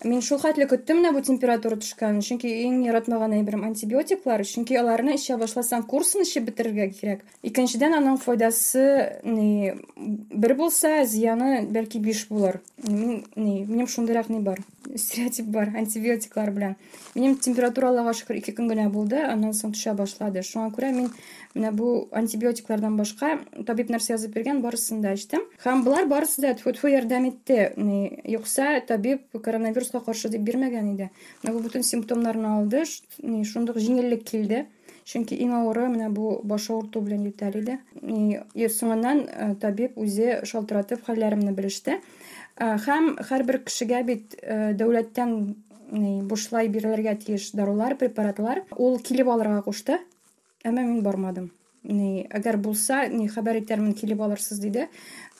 Мин 0.06 0.20
шул 0.22 0.38
хәтле 0.38 0.68
көттем 0.70 1.00
менә 1.00 1.10
бу 1.10 1.20
температура 1.26 1.74
төшкәнен, 1.80 2.22
чөнки 2.22 2.46
иң 2.62 2.84
яратмаган 2.86 3.32
әйберем 3.34 3.64
антибиотиклар, 3.66 4.44
чөнки 4.46 4.76
аларны 4.78 5.16
эчә 5.16 5.34
башласаң, 5.40 5.88
курсын 5.90 6.22
эчеп 6.22 6.46
бетерергә 6.46 6.86
кирәк. 6.94 7.24
Икенчедән, 7.42 7.96
аның 7.98 8.20
файдасы 8.22 8.84
ни 9.26 9.74
бер 9.98 10.54
булса, 10.54 11.00
зыяны 11.02 11.64
бәлки 11.74 11.98
5 12.04 12.26
булыр. 12.30 12.60
Мин 12.86 13.24
ни, 13.34 13.64
минем 13.64 13.90
шундыйрак 13.90 14.30
ни 14.30 14.38
бар. 14.38 14.62
Стереотип 14.94 15.50
бар 15.50 15.74
антибиотиклар 15.76 16.52
белән. 16.54 16.76
Минем 17.16 17.34
температура 17.42 17.90
Аллага 17.90 18.14
шөкер 18.14 18.38
2 18.38 18.54
көн 18.54 18.70
генә 18.70 18.86
булды, 18.94 19.18
аннан 19.18 19.50
соң 19.52 19.74
төшә 19.74 19.96
башлады. 19.98 20.46
Шуңа 20.46 20.70
күрә 20.76 20.94
мин 20.94 21.10
менә 21.58 21.72
бу 21.74 22.08
антибиотиклардан 22.14 22.96
башка 22.96 23.34
табиб 23.66 23.90
нәрсә 23.90 24.14
язып 24.14 24.34
биргән, 24.36 24.62
барысын 24.62 25.02
да 25.02 25.12
эчтем. 25.16 25.42
Һәм 25.64 25.82
булар 25.84 26.06
барысы 26.08 26.44
да 26.44 26.54
тфу-тфу 26.54 26.90
ярдәм 26.92 27.28
итте. 27.32 27.72
Ни, 27.76 28.20
юкса 28.24 28.78
табиб 28.86 29.26
коронавирус 29.34 29.90
вирусқа 29.93 30.05
каршы 30.05 30.29
дип 30.29 30.41
бирмәгән 30.41 30.93
иде. 30.93 31.09
Менә 31.43 31.53
бу 31.53 31.61
бөтен 31.63 31.83
симптомнарны 31.83 32.47
алды 32.47 32.83
шундук 33.45 33.77
җиңеллек 33.77 34.23
килде 34.23 34.65
чөнки 35.05 35.35
иң 35.35 35.53
авыры 35.53 35.89
менә 35.89 36.09
бу 36.09 36.41
баш 36.43 36.69
авырту 36.69 37.01
белән 37.01 37.25
ютәр 37.27 37.57
иде. 37.57 37.79
Соңыннан 38.01 39.25
э, 39.27 39.55
табиб 39.59 39.97
үзе 39.97 40.41
шалтыратып 40.45 41.05
хәлләремне 41.05 41.51
белеште 41.51 41.99
һәм 42.57 43.17
һәрбер 43.29 43.63
кешегә 43.65 44.03
бит 44.03 44.37
дәүләттән 44.43 45.55
бушлай 46.29 46.69
бирелергә 46.69 47.17
тиеш 47.19 47.51
дарулар 47.53 47.97
препаратлар 47.97 48.63
ул 48.77 48.99
килеп 48.99 49.27
алырга 49.27 49.61
кушты. 49.61 49.99
Әмма 50.63 50.85
мин 50.87 51.03
бармадым. 51.03 51.51
Әгәр 51.83 52.57
булса 52.63 53.03
хәбәр 53.09 53.59
итәрмен 53.59 53.93
килеп 53.93 54.21
алырсыз 54.21 54.59
диде. 54.63 54.87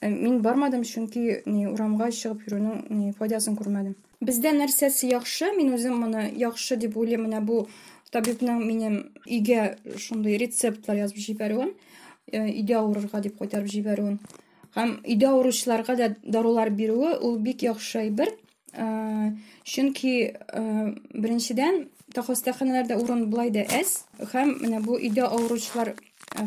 Мин 0.02 0.42
бармадым 0.42 0.84
чөнки 0.84 1.40
урамга 1.46 2.10
чыгып 2.12 2.44
йөрүнең 2.50 3.14
файдасын 3.16 3.56
күрмәдем. 3.56 3.96
бездә 4.23 4.53
нәрсәсе 4.57 5.11
яхшы 5.13 5.53
мин 5.57 5.75
үзем 5.75 6.01
моны 6.03 6.29
яхшы 6.37 6.77
дип 6.77 6.97
уйлыйм 6.97 7.27
менә 7.27 7.41
бу 7.45 7.67
табибның 8.13 8.65
минем 8.65 8.99
өйгә 9.27 9.77
шундый 10.01 10.39
рецептлар 10.41 11.05
язып 11.05 11.21
җибәрүен 11.23 11.75
өйдә 12.33 12.79
авырырга 12.81 13.21
дип 13.25 13.39
кайтарып 13.39 13.71
җибәрүен 13.73 14.19
һәм 14.77 14.97
өйдә 15.05 15.31
авыручыларга 15.33 15.97
да 15.97 16.09
дарулар 16.25 16.71
бирүе 16.71 17.15
ул 17.25 17.39
бик 17.39 17.63
яхшы 17.67 18.03
әйбер 18.05 18.35
чөнки 19.65 20.15
беренчедән 21.15 21.87
хастаханәләрдә 22.19 22.97
урын 22.99 23.29
болай 23.31 23.53
да 23.55 23.63
әз 23.79 24.03
һәм 24.33 24.57
менә 24.63 24.81
бу 24.85 24.99
өйдә 24.99 25.29
авыручылар 25.29 25.95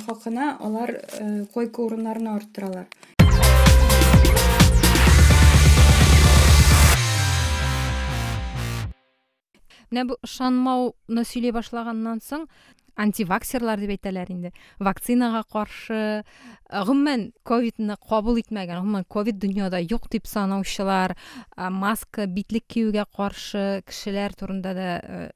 хакына 0.08 0.58
алар 0.60 0.98
койка 1.53 1.86
урыннарын 1.86 2.27
арттыралар 2.36 2.88
Менә 9.90 10.09
бу 10.11 10.19
ышанмауны 10.26 11.25
сөйләй 11.26 11.55
башлаганнан 11.57 12.23
соң 12.25 12.47
антиваксерлар 12.97 13.81
дип 13.81 13.93
әйтәләр 13.93 14.31
инде. 14.33 14.50
Вакцинага 14.81 15.43
каршы 15.52 16.25
гомумән 16.73 17.28
ковидны 17.45 17.99
кабул 18.00 18.40
итмәгән 18.40 18.81
гомумән 18.81 19.05
ковид 19.12 19.38
дөньяда 19.43 19.83
юк 19.85 20.09
дип 20.12 20.26
санаучылар 20.26 21.16
маска 21.57 22.26
битлек 22.26 22.64
киюгә 22.73 23.05
каршы 23.16 23.83
кешеләр 23.87 24.37
турында 24.40 24.75
да 24.76 24.88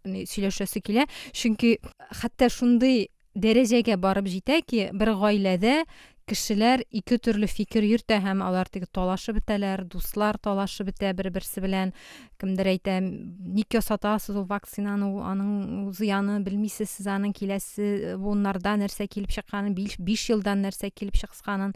сөйләшәсе 0.05 0.81
килә. 0.81 1.05
Чөнки 1.37 1.77
хәтта 2.23 2.49
шундый 2.49 3.11
дәрәҗәгә 3.37 4.01
барып 4.01 4.33
җитә 4.33 4.63
ки 4.67 4.89
бер 4.97 5.13
гаиләдә 5.21 5.83
кешеләр 6.31 6.85
ике 6.95 7.19
төрле 7.19 7.49
фикер 7.51 7.85
йөртә 7.87 8.21
һәм 8.23 8.45
алар 8.47 8.71
теге 8.71 8.87
талашып 8.95 9.41
бетәләр 9.41 9.83
дуслар 9.91 10.39
талашып 10.39 10.91
бетә 10.93 11.11
бер 11.19 11.31
берсе 11.35 11.63
белән. 11.65 11.93
Кемдер 12.41 12.71
әйтә 12.73 12.99
ник 13.03 13.75
ясатасыз 13.75 14.39
ул 14.39 14.47
вакцинаны 14.51 15.11
аның 15.27 15.91
зыяны 15.97 16.39
белмисез 16.47 16.95
сез 16.95 17.11
аның 17.11 17.35
киләсе 17.37 18.17
буыннарда 18.23 18.77
нәрсә 18.81 19.09
килеп 19.11 19.35
чыкканын 19.35 19.75
биш 19.75 20.31
елдан 20.31 20.63
нәрсә 20.65 20.93
килеп 20.95 21.19
чыкканын 21.21 21.75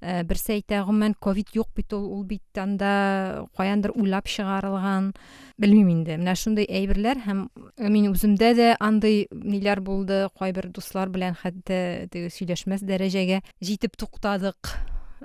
берсе 0.00 0.56
әйтә 0.56 0.80
гомумән 0.86 1.14
ковид 1.20 1.52
юк 1.54 1.68
бит 1.76 1.92
ул 1.92 2.06
ул 2.08 2.24
бит 2.24 2.58
анда 2.58 3.46
каяндыр 3.56 3.92
уйлап 3.94 4.28
чыгарылган. 4.28 5.12
Белмим 5.60 5.90
инде. 5.92 6.16
Менә 6.16 6.34
шундый 6.40 6.64
әйберләр 6.64 7.20
һәм 7.26 7.42
э, 7.76 7.88
мин 7.92 8.08
үземдә 8.12 8.54
дә 8.56 8.68
андый 8.80 9.26
ниләр 9.30 9.82
булды 9.84 10.22
кайбер 10.38 10.70
дуслар 10.72 11.12
белән 11.12 11.36
хәтта 11.36 12.08
теге 12.12 12.30
сөйләшмәс 12.32 12.84
дәрәҗәгә 12.88 13.42
җитеп 13.60 13.98
туктадык. 14.00 14.72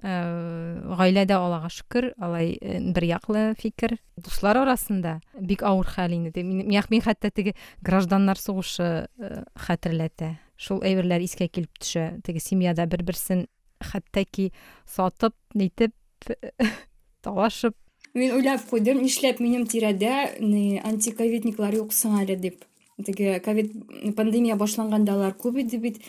Э, 0.04 0.12
гаиләдә 1.00 1.40
аллага 1.40 1.72
шөкер 1.72 2.12
алай 2.20 2.58
бер 2.60 3.08
яклы 3.08 3.46
фикер. 3.62 3.96
Дуслар 4.20 4.60
арасында 4.66 5.22
бик 5.40 5.64
авыр 5.64 5.88
хәл 5.88 6.18
инде. 6.20 6.44
Мин 6.44 7.06
хәтта 7.06 7.32
теге 7.32 7.56
гражданнар 7.80 8.36
сугышы 8.36 9.08
хәтерләтә. 9.56 10.36
Шул 10.60 10.84
әйберләр 10.84 11.24
искә 11.24 11.48
килеп 11.48 11.80
төшә. 11.80 12.20
Теге 12.28 12.44
семьяда 12.44 12.86
бер 12.88 13.04
берсен 13.04 13.48
хәтта 13.82 14.26
сатып 14.86 15.34
нитеп 15.54 15.94
талашып. 17.24 17.76
Мин 18.14 18.32
уйлап 18.38 18.64
куйдым 18.70 19.02
нишләп 19.04 19.42
минем 19.44 19.66
тирәдә 19.68 20.40
антиковидниклар 20.88 21.76
юк 21.76 21.92
соң 21.94 22.22
әле 22.22 22.38
дип 22.40 22.64
теге 23.04 23.40
ковид 23.44 23.74
пандемия 24.16 24.56
башланганда 24.56 25.14
алар 25.14 25.36
күп 25.36 25.60
иде 25.60 25.78
бит. 25.78 26.00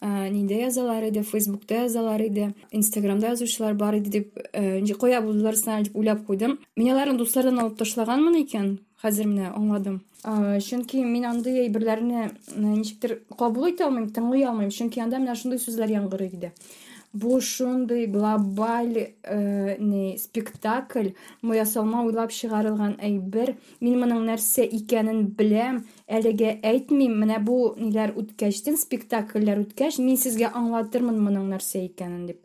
Ниндә 0.00 0.60
язалар 0.60 1.08
иде? 1.08 1.22
Фейсбукта 1.24 1.86
язалар 1.86 2.20
иде 2.20 2.52
инстаграмда 2.70 3.32
язучылар 3.32 3.74
бар 3.74 3.96
иде 3.96 4.10
дип 4.10 4.98
кая 5.00 5.22
булдылар 5.22 5.56
дип 5.82 5.96
уйлап 5.96 6.26
куйдым 6.26 6.58
мин 6.76 6.92
аларны 6.92 7.16
дуслардан 7.18 7.58
алып 7.58 7.78
ташлаганмын 7.78 8.36
икән 8.42 8.78
хәзер 9.02 9.26
менә 9.26 9.54
аңладым. 9.56 10.02
Чөнки 10.24 11.02
мин 11.04 11.24
андый 11.24 11.62
әйберләрне 11.64 12.30
ничектер 12.56 13.20
кабул 13.38 13.70
итә 13.70 13.86
алмыйм 13.86 14.10
тыңлый 14.12 14.44
алмыйм. 14.44 14.70
Чөнки 14.70 15.00
анда 15.00 15.18
менә 15.18 15.34
шундый 15.34 15.58
сүзләр 15.58 15.90
яңгырый 15.96 16.30
иде. 16.34 16.52
Шундый 17.40 18.06
глобаль 18.06 19.14
э, 19.22 19.76
не 19.78 20.18
спектакль 20.18 21.10
мы 21.42 21.56
ясалма 21.56 22.04
уйлап 22.04 22.32
чыгарылган 22.32 22.96
әйбер 23.00 23.54
мин 23.80 23.98
моның 24.02 24.26
нәрсә 24.28 24.66
икәнен 24.78 25.26
беләм 25.38 25.84
әлегә 26.06 26.58
әйтмим 26.62 27.16
менә 27.22 27.40
бу 27.44 27.74
ниләр 27.78 28.14
үткәчтен 28.20 28.76
спектакльләр 28.76 29.64
үткәч 29.64 29.98
мин 29.98 30.16
сезгә 30.16 30.52
аңлатырмын 30.52 31.18
моның 31.20 31.50
нәрсә 31.54 31.84
икәнен 31.86 32.26
дип. 32.30 32.40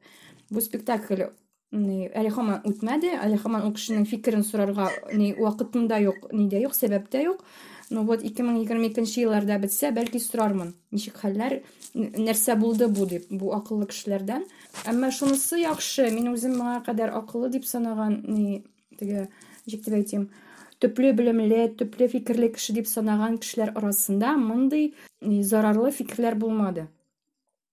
Бу 0.50 0.62
спектакль 0.62 1.28
әле 1.72 2.32
һаман 2.36 2.66
үтмәде. 2.68 3.14
Әле 3.16 3.38
һаман 3.40 3.68
ул 3.68 3.76
кешенең 3.76 4.06
фикерен 4.06 4.44
сорарга 4.44 4.90
ни 5.14 5.34
вакытым 5.38 5.88
да 5.88 6.00
юк 6.04 6.32
ни 6.34 6.50
дә 6.50 6.60
юк 6.62 6.74
тә 6.76 7.24
юк. 7.24 7.44
Ну 7.92 8.04
вот 8.08 8.24
ике 8.24 8.44
мең 8.48 8.62
егерме 8.64 8.90
икенче 8.90 9.26
елларда 9.26 9.60
бетсә 9.62 9.92
бәлки 9.96 10.20
сорармын 10.24 10.74
ничек 10.92 11.20
хәлләр 11.22 11.60
нәрсә 11.94 12.56
булды 12.60 12.88
бу 12.88 13.06
дип 13.06 13.28
бу 13.30 13.52
акыллы 13.56 13.90
кешеләрдән. 13.92 14.46
Әмма 14.88 15.12
шунысы 15.12 15.60
яхшы 15.62 16.08
мин 16.16 16.32
үзем 16.32 16.56
моңа 16.58 16.80
кадәр 16.86 17.12
акыллы 17.20 17.52
дип 17.52 17.68
санаган 17.68 18.22
ни 18.28 18.64
теге 18.98 19.28
ничек 19.66 19.84
дип 19.86 20.00
әйтим 20.00 20.30
төпле 20.82 21.12
белемле 21.14 21.68
төпле 21.78 22.08
фикерле 22.10 22.50
кеше 22.50 22.74
арасында 23.76 24.36
мондый 24.38 24.96
зарарлы 25.22 25.92
фикерләр 25.92 26.36
булмады. 26.36 26.88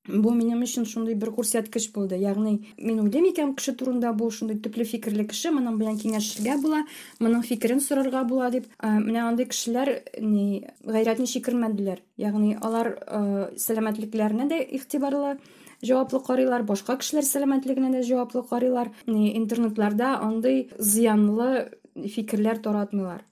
бу 0.08 0.32
минем 0.36 0.64
өчен 0.66 0.84
шундый 0.84 1.16
бер 1.16 1.32
күрсәткеч 1.32 1.86
булды 1.96 2.18
ягъни 2.20 2.58
мин 2.76 3.00
уйлыйм 3.00 3.30
икән 3.30 3.54
кеше 3.56 3.72
турында 3.80 4.12
бу 4.12 4.28
шундый 4.36 4.58
төпле 4.60 4.84
фикерле 4.84 5.24
кеше 5.32 5.54
моның 5.56 5.78
белән 5.80 5.96
киңәшергә 6.02 6.58
була 6.60 6.82
моның 7.24 7.46
фикерен 7.48 7.80
сорарга 7.80 8.26
була 8.28 8.50
дип 8.52 8.68
менә 8.84 9.24
андый 9.30 9.48
кешеләр 9.48 9.94
ни 10.20 10.66
гайрәтне 10.84 11.28
чикермәделәр 11.32 12.04
ягъни 12.20 12.58
алар 12.60 12.98
сәламәтлекләренә 13.56 14.50
дә 14.52 14.60
игътибарлы 14.76 15.38
җаваплы 15.84 16.20
карыйлар 16.28 16.68
башка 16.68 16.98
кешеләр 17.00 17.24
сәламәтлегенә 17.30 17.96
дә 17.96 18.04
җаваплы 18.04 18.44
карыйлар 18.50 18.92
интернетларда 19.08 20.18
андый 20.20 20.68
зыянлы 20.80 21.70
фикерләр 21.96 22.60
таратмыйлар 22.60 23.24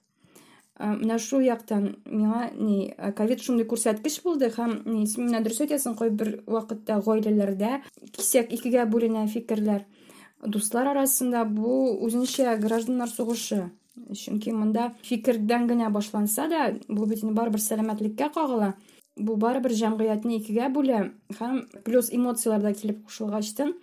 менә 0.82 1.18
шул 1.22 1.44
яктан 1.46 1.96
миңа 2.10 2.50
ни 2.58 2.78
ковид 3.18 3.44
шундый 3.46 3.68
күрсәткеч 3.70 4.22
булды 4.24 4.50
һәм 4.56 4.78
син 5.08 5.28
менә 5.28 5.42
дөрес 5.46 5.62
әйтәсең 5.66 5.98
кайбер 6.00 6.32
вакытта 6.48 6.98
гаиләләрдә 7.06 7.82
кисәк 8.16 8.54
икегә 8.58 8.88
бүленә 8.90 9.28
фикерләр 9.30 9.86
дуслар 10.42 10.90
арасында 10.96 11.44
бу 11.46 11.76
үзенчә 12.08 12.56
гражданнар 12.64 13.12
сугышы 13.14 13.68
чөнки 14.18 14.54
монда 14.56 14.92
фикердән 15.06 15.68
генә 15.70 15.92
башланса 15.94 16.48
да 16.50 16.72
бу 16.88 17.06
бит 17.06 17.24
барыбер 17.24 17.62
сәламәтлеккә 17.62 18.32
кагыла 18.34 18.74
бу 19.18 19.36
барыбер 19.36 19.76
җәмгыятьне 19.78 20.40
икегә 20.40 20.72
бүлә 20.74 21.04
һәм 21.40 21.66
плюс 21.86 22.10
эмоциялар 22.12 22.62
да 22.62 22.74
килеп 22.74 23.04
кушылгачтын 23.06 23.76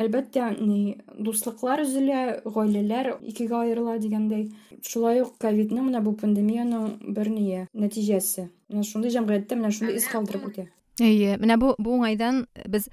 әлбәттә 0.00 0.50
ни 0.58 0.98
дуслыклар 1.18 1.84
өзелә 1.84 2.42
гаиләләр 2.44 3.16
икегә 3.20 3.62
аерыла 3.64 3.98
дигәндәй. 4.02 4.50
Шулай 4.82 5.22
ук 5.22 5.36
ковидның 5.42 5.90
менә 5.90 6.02
бу 6.04 6.14
пандемияның 6.18 7.12
бер 7.16 7.30
ние 7.30 7.66
нәтиҗәсе. 7.72 8.48
Менә 8.72 8.86
шундый 8.88 9.12
җәмгыятьтә 9.14 9.58
менә 9.58 9.72
шундый 9.74 9.98
ис 10.00 10.08
калдырып 10.10 10.48
үтә. 10.50 10.68
Әйе 11.00 11.36
менә 11.40 11.58
бу 11.60 11.74
бу 11.78 11.98
уңайдан 11.98 12.46
без 12.68 12.88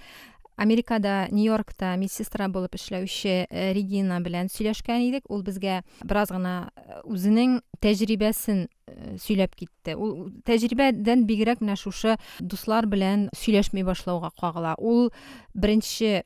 америкада 0.60 1.28
нью 1.32 1.54
йоркта 1.54 1.94
медсестра 1.96 2.50
булып 2.52 2.76
эшләүче 2.76 3.46
э, 3.48 3.70
регина 3.74 4.20
белән 4.20 4.52
сөйләшкән 4.52 5.06
идек. 5.08 5.30
Ул 5.32 5.42
безгә 5.48 5.80
бераз 6.04 6.34
гына 6.36 6.56
э, 6.76 7.00
үзенең 7.08 7.62
тәҗрибәсен 7.80 8.66
э, 8.68 9.16
сөйләп 9.24 9.56
китте. 9.56 9.96
Ул 9.96 10.34
тәҗрибәдән 10.48 11.24
бигрәк 11.30 11.64
менә 11.64 11.78
шушы 11.80 12.18
дуслар 12.40 12.90
белән 12.92 13.30
сөйләшми 13.40 13.86
башлауга 13.88 14.34
кагыла. 14.36 14.76
Ул 14.78 15.14
беренче 15.56 16.26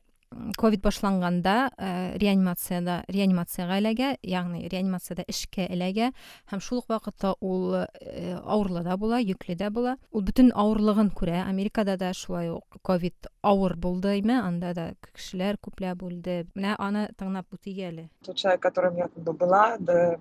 ковид 0.56 0.82
башланганда 0.82 1.70
э, 1.78 2.16
реанимацияда 2.18 3.04
реанимацияга 3.08 3.78
эләгә 3.78 4.08
ягъни 4.22 4.68
реанимацияда 4.68 5.24
эшкә 5.28 5.66
эләгә 5.70 6.10
һәм 6.50 6.62
шул 6.64 6.80
ук 6.82 6.88
вакытта 6.88 7.34
ул 7.40 7.74
э, 7.74 8.38
авырлы 8.42 8.82
да 8.84 8.96
була 8.96 9.20
йөкле 9.20 9.54
дә 9.54 9.70
була. 9.70 9.96
Ул 10.12 10.22
бөтен 10.22 10.52
авырлыгын 10.54 11.10
күрә. 11.14 11.44
Америкада 11.48 11.96
да 11.96 12.12
шулай 12.14 12.50
ук 12.50 12.78
ковид 12.82 13.28
авыр 13.42 13.76
булдымы 13.76 14.38
анда 14.40 14.74
да 14.74 14.86
кешеләр 15.12 15.58
күпләп 15.62 16.02
үлде. 16.02 16.44
Менә 16.54 16.76
аны 16.78 17.08
тыңлап 17.18 17.54
үтик 17.54 17.78
әле. 17.90 18.08
Тот 18.24 18.36
человек 18.36 18.62
которым 18.62 18.96
я 18.96 19.08
была 19.16 19.76
до 19.78 20.20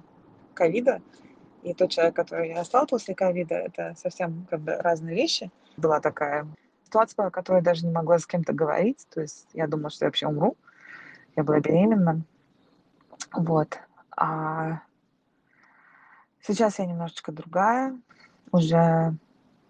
ковида 0.54 1.02
и 1.64 1.74
тот 1.74 1.92
человек 1.92 2.16
который 2.16 2.50
я 2.50 2.64
стал 2.64 2.88
после 2.88 3.16
ковида 3.16 3.56
это 3.56 3.94
совсем 3.98 4.46
как 4.50 4.62
бы 4.62 4.76
разные 4.76 5.16
вещи. 5.16 5.52
Была 5.78 6.00
такая 6.00 6.48
ситуация, 6.94 7.26
о 7.26 7.32
которой 7.32 7.58
я 7.58 7.64
даже 7.64 7.86
не 7.88 7.92
могла 7.92 8.20
с 8.20 8.28
кем-то 8.28 8.54
говорить. 8.54 9.08
То 9.10 9.22
есть 9.22 9.48
я 9.54 9.68
думала, 9.68 9.90
что 9.90 10.06
я 10.06 10.10
вообще 10.10 10.28
умру. 10.28 10.56
Я 11.36 11.44
была 11.44 11.60
беременна. 11.60 12.22
Вот. 13.32 13.80
А 14.16 14.82
сейчас 16.42 16.78
я 16.78 16.86
немножечко 16.86 17.32
другая. 17.32 18.00
Уже, 18.52 19.16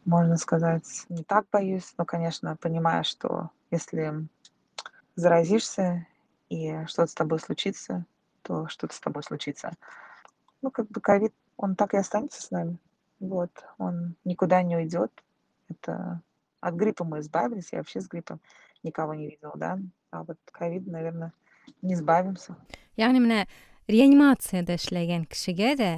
можно 0.04 0.36
сказать, 0.36 1.06
не 1.08 1.24
так 1.24 1.46
боюсь. 1.50 1.94
Но, 1.98 2.04
конечно, 2.04 2.58
понимаю, 2.58 3.06
что 3.06 3.52
если 3.72 4.28
заразишься 5.16 6.06
и 6.50 6.86
что-то 6.88 7.10
с 7.10 7.14
тобой 7.14 7.40
случится, 7.40 8.06
то 8.42 8.68
что-то 8.68 8.94
с 8.94 9.00
тобой 9.00 9.24
случится. 9.24 9.72
Ну, 10.62 10.72
как 10.72 10.90
бы 10.90 11.00
ковид, 11.00 11.34
он 11.56 11.78
так 11.78 11.94
и 11.94 11.98
останется 11.98 12.42
с 12.42 12.52
нами. 12.52 12.78
Вот, 13.22 13.52
он 13.78 14.16
никуда 14.26 14.62
не 14.62 14.76
уйдет. 14.76 15.12
Это 15.70 16.22
от 16.64 16.76
гриппа 16.76 17.04
мы 17.04 17.20
избавились, 17.20 17.70
я 17.72 17.80
вообще 17.80 18.00
с 18.00 18.08
гриппом 18.08 18.40
никого 18.84 19.14
не 19.14 19.28
видела, 19.28 19.54
да, 19.56 19.80
а 20.12 20.24
вот 20.24 20.38
ковид, 20.52 20.88
наверное, 20.88 21.34
не 21.82 21.94
избавимся. 21.94 22.56
Яғни 22.98 23.20
менә 23.24 23.46
реанимацияда 23.90 24.78
эшләгән 24.78 25.26
кешегә 25.26 25.74
дә 25.80 25.92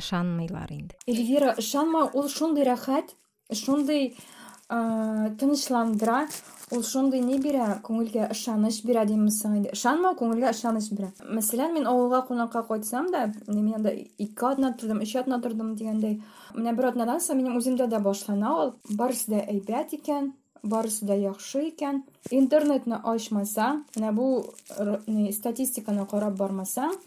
ышанмыйлар 0.00 0.72
инде. 0.72 0.96
Эльвира, 1.06 1.54
ышанма, 1.60 2.08
ул 2.12 2.28
шундый 2.28 2.64
рәхәт, 2.66 3.14
шундый 3.52 4.16
тынычландыра, 4.69 6.25
ул 6.73 6.81
шундый 6.83 7.21
ни 7.21 7.37
бирә 7.41 7.79
күңелгә 7.85 8.29
ышаныч 8.33 8.79
бирә 8.87 9.03
димсең 9.05 9.59
инде 9.59 9.73
ышанма 9.75 10.15
күңелгә 10.17 10.49
ышаныч 10.55 10.87
бирә 10.97 11.11
мәсәлән 11.37 11.75
мин 11.75 11.85
авылга 11.89 12.23
кунакка 12.25 12.63
кайтсам 12.65 13.11
да 13.13 13.27
мин 13.47 13.75
анда 13.77 13.93
ике 13.93 14.47
атна 14.49 14.73
тордым 14.73 15.03
өч 15.05 15.13
атна 15.21 15.39
тордым 15.43 15.75
дигәндәй 15.77 16.17
менә 16.55 16.73
бер 16.73 16.89
атнадан 16.89 17.21
соң 17.21 17.37
минем 17.37 17.59
үземдә 17.59 17.85
дә 17.91 18.01
башлана 18.01 18.55
ул 18.63 18.73
барысы 18.89 19.35
да 19.35 19.43
әйбәт 19.45 19.93
икән 19.99 20.31
барысы 20.63 21.05
да 21.05 21.13
яхшы 21.13 21.67
икән 21.69 22.01
интернетны 22.31 22.97
ачмасаң 23.13 23.83
менә 23.95 24.13
бу 24.17 24.29
статистиканы 25.37 26.07
карап 26.09 26.39
бармасаң 26.41 26.97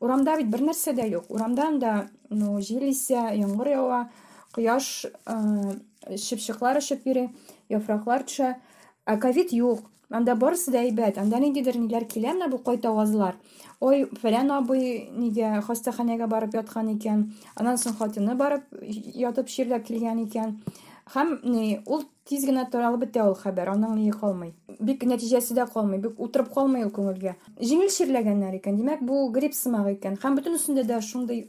урамда 0.00 0.38
бит 0.40 0.48
бер 0.48 0.64
нәрсә 0.70 0.96
дә 0.96 1.10
юк 1.10 1.28
урамда 1.28 1.68
анда 1.68 1.96
ну 2.30 2.56
җил 2.60 2.88
исә 2.88 3.28
яңгыр 3.36 3.74
ява 3.76 4.06
кояш 4.54 5.06
чыпчыклар 5.26 6.80
очып 6.80 7.06
йөри 7.06 7.28
яфраклар 7.68 8.24
төшә 8.24 8.54
Ә 9.06 9.16
ковид 9.22 9.52
юк. 9.52 9.84
Анда 10.10 10.34
барысы 10.38 10.72
да 10.74 10.80
әйбәт. 10.82 11.18
Анда 11.18 11.38
ниндидер 11.42 11.76
ниләр 11.78 12.06
килә 12.10 12.32
менә 12.34 12.48
бу 12.50 12.58
кайтавазлар. 12.62 13.36
Ой, 13.80 14.04
фәлән 14.22 14.50
абый 14.54 15.06
нигә 15.14 15.60
хастаханәгә 15.66 16.26
барып 16.30 16.54
яткан 16.58 16.90
икән. 16.94 17.22
Аннан 17.54 17.78
соң 17.78 17.96
хатыны 18.00 18.34
барып 18.38 18.66
ятып 18.82 19.50
чирләп 19.50 19.86
килгән 19.86 20.24
икән. 20.26 20.56
Һәм 21.14 21.32
ни, 21.46 21.78
ул 21.86 22.02
тиз 22.26 22.46
генә 22.46 22.66
таралып 22.70 23.06
бетә 23.06 23.26
ул 23.28 23.34
хәбәр. 23.38 23.70
Аның 23.74 23.94
ни 23.98 24.10
калмый. 24.10 24.54
Бик 24.80 25.06
нәтиҗәсе 25.06 25.54
дә 25.54 25.68
калмый. 25.70 26.02
Бик 26.02 26.18
утырып 26.18 26.50
калмый 26.54 26.86
ул 26.86 26.90
күңелгә. 26.94 27.36
Җиңел 27.62 27.90
чирләгәннәр 27.94 28.58
икән. 28.58 28.78
Димәк, 28.78 29.06
бу 29.06 29.28
грипп 29.34 29.54
сымак 29.54 29.92
икән. 29.94 30.18
Һәм 30.22 30.38
бөтен 30.38 30.58
өстендә 30.58 30.86
дә 30.86 30.98
шундый 31.02 31.46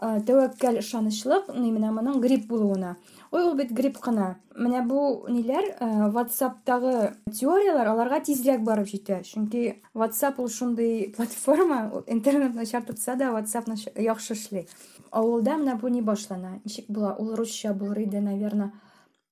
тәвәккәл 0.00 0.80
ышанычлык, 0.80 1.50
ни 1.54 1.70
менә 1.72 1.92
моның 1.92 2.20
грипп 2.24 2.46
булуына. 2.48 2.96
ой 3.30 3.44
ул 3.46 3.54
бит 3.54 3.70
грипп 3.72 3.98
кына 4.02 4.34
менә 4.58 4.82
бу 4.86 5.00
ниләр 5.30 5.66
ватсаптагы 6.14 7.12
теориялар 7.30 7.92
аларга 7.92 8.18
тизрәк 8.26 8.64
барып 8.66 8.88
җитә 8.90 9.20
чөнки 9.26 9.76
ватсап 9.94 10.40
ул 10.42 10.48
шундый 10.50 11.12
платформа 11.16 12.02
интернет 12.06 12.54
начар 12.54 12.82
тотса 12.82 13.14
да 13.16 13.30
ватсап 13.32 13.68
яхшы 13.96 14.34
эшли 14.34 14.66
авылда 15.10 15.56
менә 15.62 15.76
бу 15.80 15.88
ни 15.88 16.00
башлана 16.00 16.58
ничек 16.64 16.88
була 16.88 17.14
ул 17.18 17.36
русча 17.36 17.72
булыр 17.72 18.02
иде 18.02 18.20
наверно 18.20 18.72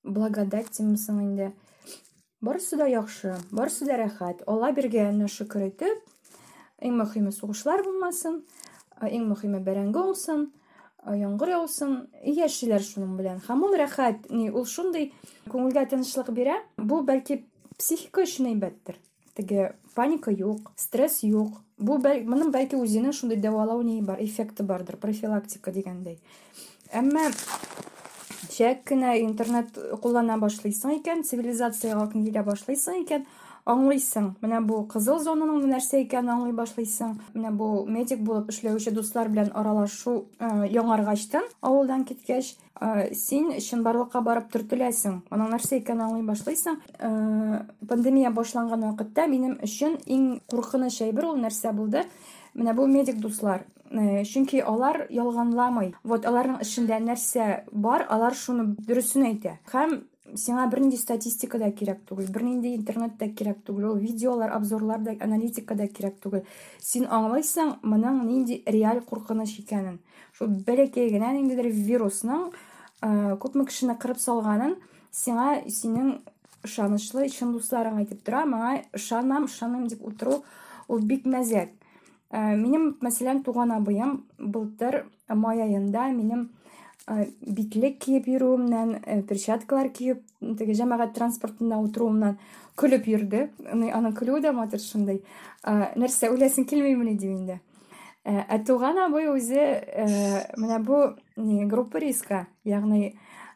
благодать 0.03 0.71
димсең 0.77 1.19
инде 1.25 1.51
барысы 2.41 2.77
да 2.77 2.87
яхшы 2.87 3.35
барысы 3.51 3.85
да 3.85 3.99
рәхәт 3.99 4.47
алла 4.47 4.71
биргәненә 4.71 5.27
шөкер 5.27 5.67
итеп 5.67 6.07
иң 6.79 6.95
мөһиме 7.03 7.35
сугышлар 7.35 7.83
булмасын 7.83 8.43
Иң 9.02 9.26
мөһиме 9.30 9.60
бәрәңге 9.64 10.04
уңсын 10.10 10.46
яңгыр 11.04 11.52
яусын 11.52 11.96
яшиләр 12.24 12.82
шуның 12.82 13.16
белән. 13.18 13.40
Һәм 13.44 13.64
ул 13.66 13.74
рәхәт 13.76 14.30
ни 14.32 14.48
ул 14.50 14.64
шундый 14.64 15.10
күңелгә 15.50 15.88
тынычлык 15.90 16.30
бирә. 16.32 16.60
Бу 16.78 17.02
бәлки 17.04 17.42
психика 17.76 18.24
өчен 18.24 18.48
әйбәттер. 18.54 18.96
Теге 19.36 19.74
паника 19.94 20.32
юк 20.32 20.72
стресс 20.80 21.22
юк. 21.26 21.60
Бу 21.76 21.98
моның 22.00 22.54
бәлки 22.54 22.78
үзенең 22.78 23.12
шундый 23.12 23.40
дәвалау 23.42 23.82
ни 23.82 24.00
бар 24.00 24.22
эффекты 24.22 24.64
бардыр 24.64 24.96
профилактика 24.96 25.74
дигәндәй. 25.74 26.18
Әмма 26.94 27.28
шәк 28.54 28.84
кенә 28.88 29.16
интернет 29.20 29.76
куллана 30.00 30.38
башлыйсың 30.38 31.00
икән 31.00 31.24
цивилизацияга 31.26 32.06
килә 32.12 32.44
башлыйсың 32.46 33.02
икән 33.02 33.26
аңлыйсың. 33.64 34.34
Менә 34.44 34.60
бу 34.66 34.82
кызыл 34.90 35.18
зонаның 35.24 35.64
нәрсә 35.70 36.02
икәнен 36.04 36.34
аңлый 36.34 36.52
башлыйсың. 36.56 37.16
Менә 37.34 37.50
бу 37.56 37.68
медик 37.88 38.20
булып 38.20 38.52
эшләүче 38.52 38.92
дуслар 38.92 39.30
белән 39.32 39.50
аралашу 39.56 40.26
яңаргачтан 40.40 41.48
авылдан 41.62 42.04
киткәч 42.04 42.54
син 43.16 43.52
чынбарлыкка 43.64 44.20
барып 44.20 44.50
төртеләсең. 44.52 45.22
Аның 45.32 45.54
нәрсә 45.54 45.80
икәнен 45.80 46.08
аңлый 46.08 46.26
башлыйсың. 46.28 46.80
Пандемия 47.88 48.30
башланган 48.30 48.84
вакытта 48.90 49.26
минем 49.26 49.58
өчен 49.62 49.96
иң 50.04 50.40
куркыныч 50.50 51.00
әйбер 51.06 51.30
ул 51.32 51.40
нәрсә 51.40 51.72
булды. 51.72 52.04
Менә 52.54 52.74
бу 52.74 52.86
медик 52.86 53.16
дуслар. 53.22 53.64
Чөнки 53.94 54.58
алар 54.60 55.06
ялганламый. 55.10 55.94
Вот 56.02 56.26
аларның 56.26 56.60
эшендә 56.64 56.98
нәрсә 57.00 57.64
бар 57.70 58.06
алар 58.10 58.34
шуны 58.34 58.74
дөресен 58.78 59.28
әйтә. 59.28 59.58
Һәм 59.70 60.00
сиңа 60.32 60.66
бернинди 60.72 60.96
статистика 60.96 61.58
да 61.60 61.68
кирәк 61.70 62.00
түгел 62.08 62.30
бернинди 62.32 62.72
интернет 62.74 63.18
та 63.20 63.28
кирәк 63.28 63.60
түгел 63.66 63.90
ул 63.92 63.98
видеолар 64.00 64.54
обзорлар 64.56 65.02
да 65.04 65.14
аналитика 65.20 65.76
да 65.76 65.86
кирәк 65.86 66.16
түгел 66.22 66.42
син 66.80 67.04
аңлыйсың 67.04 67.76
моның 67.84 68.22
нинди 68.24 68.62
реаль 68.66 69.02
куркыныч 69.04 69.58
икәнен 69.60 70.00
шул 70.32 70.48
бәләкәй 70.66 71.12
генә 71.12 71.34
ниндидер 71.36 71.68
вирусның 71.68 72.48
күпме 73.44 73.68
кешене 73.68 73.98
кырып 74.00 74.18
салганын 74.22 74.78
сиңа 75.12 75.60
синең 75.68 76.16
ышанычлы 76.64 77.28
чын 77.28 77.52
дусларың 77.54 78.00
әйтеп 78.02 78.24
тора 78.24 78.44
моңа 78.48 78.78
ышанам 78.96 79.88
дип 79.92 80.02
утыру 80.08 80.40
ул 80.88 81.04
бик 81.04 81.28
мәзәк 81.28 81.76
минем 82.32 82.94
мәсәлән 83.04 83.44
туган 83.44 83.76
абыем 83.76 84.22
былтыр 84.38 85.04
май 85.28 85.60
аенда 85.62 86.08
минем 86.16 86.48
битлек 87.06 87.98
киеп 88.00 88.28
йөрүемнән 88.32 89.24
перчаткалар 89.28 89.90
киеп 89.92 90.22
теге 90.40 90.76
җәмәгать 90.78 91.12
транспортында 91.18 91.76
утыруымнан 91.84 92.38
көлеп 92.80 93.06
йөрде 93.10 93.48
аның 93.68 94.16
көлүе 94.16 94.40
дә 94.44 94.54
матур 94.56 94.80
шундай 94.80 95.20
нәрсә 95.64 96.32
уйлайсың 96.32 96.64
килмимени 96.70 97.14
дим 97.20 97.36
инде. 97.36 97.60
Ә 98.24 98.56
туган 98.64 98.96
абый 99.04 99.28
үзе 99.28 99.84
менә 100.56 100.80
бу 100.80 101.12
группа 101.68 102.00
риска. 102.00 102.46
Ягъни 102.64 103.12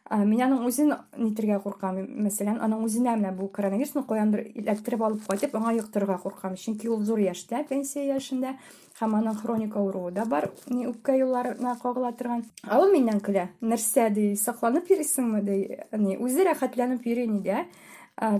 мин 0.09 0.41
аның 0.45 0.67
үзен 0.69 0.93
нитергә 1.17 1.57
куркам. 1.63 1.97
Мәсәлән 1.97 2.61
аның 2.61 2.85
үзенә 2.85 3.15
менә 3.17 3.33
бу 3.33 3.49
коронавирусны 3.49 4.05
каяндыр 4.05 4.45
эләктереп 4.53 5.01
алып 5.01 5.25
кайтып 5.25 5.57
аңа 5.57 5.73
йоктырырга 5.79 6.19
куркам. 6.21 6.53
Чөнки 6.53 6.89
ул 6.89 7.01
зур 7.01 7.17
яшьтә 7.17 7.63
пенсия 7.69 8.05
яшендә. 8.13 8.55
Һәм 8.99 9.15
аның 9.19 9.37
хроник 9.41 9.75
авыруы 9.79 10.11
да 10.11 10.25
бар. 10.25 10.49
Үпкә 10.69 11.15
юлларына 11.19 11.75
кагыла 11.81 12.11
торган 12.19 12.43
ә 12.67 12.79
ул 12.81 12.91
миннән 12.93 13.21
көлә 13.23 13.47
нәрсә 13.61 14.09
ди 14.13 14.35
сакланып 14.35 14.91
йөрисеңме 14.91 15.41
ди? 15.47 15.57
Ни 15.97 16.17
үзе 16.17 16.45
рәхәтләнеп 16.49 17.07
йөри 17.07 17.27
ни 17.31 17.41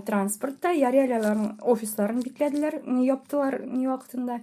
транспортта 0.06 0.74
ярый 0.76 1.06
әле 1.06 1.34
офисларын 1.72 2.20
бикләделәр 2.20 2.82
ни 2.86 3.06
яптылар 3.06 3.62
ни 3.64 3.86
вакытында 3.88 4.40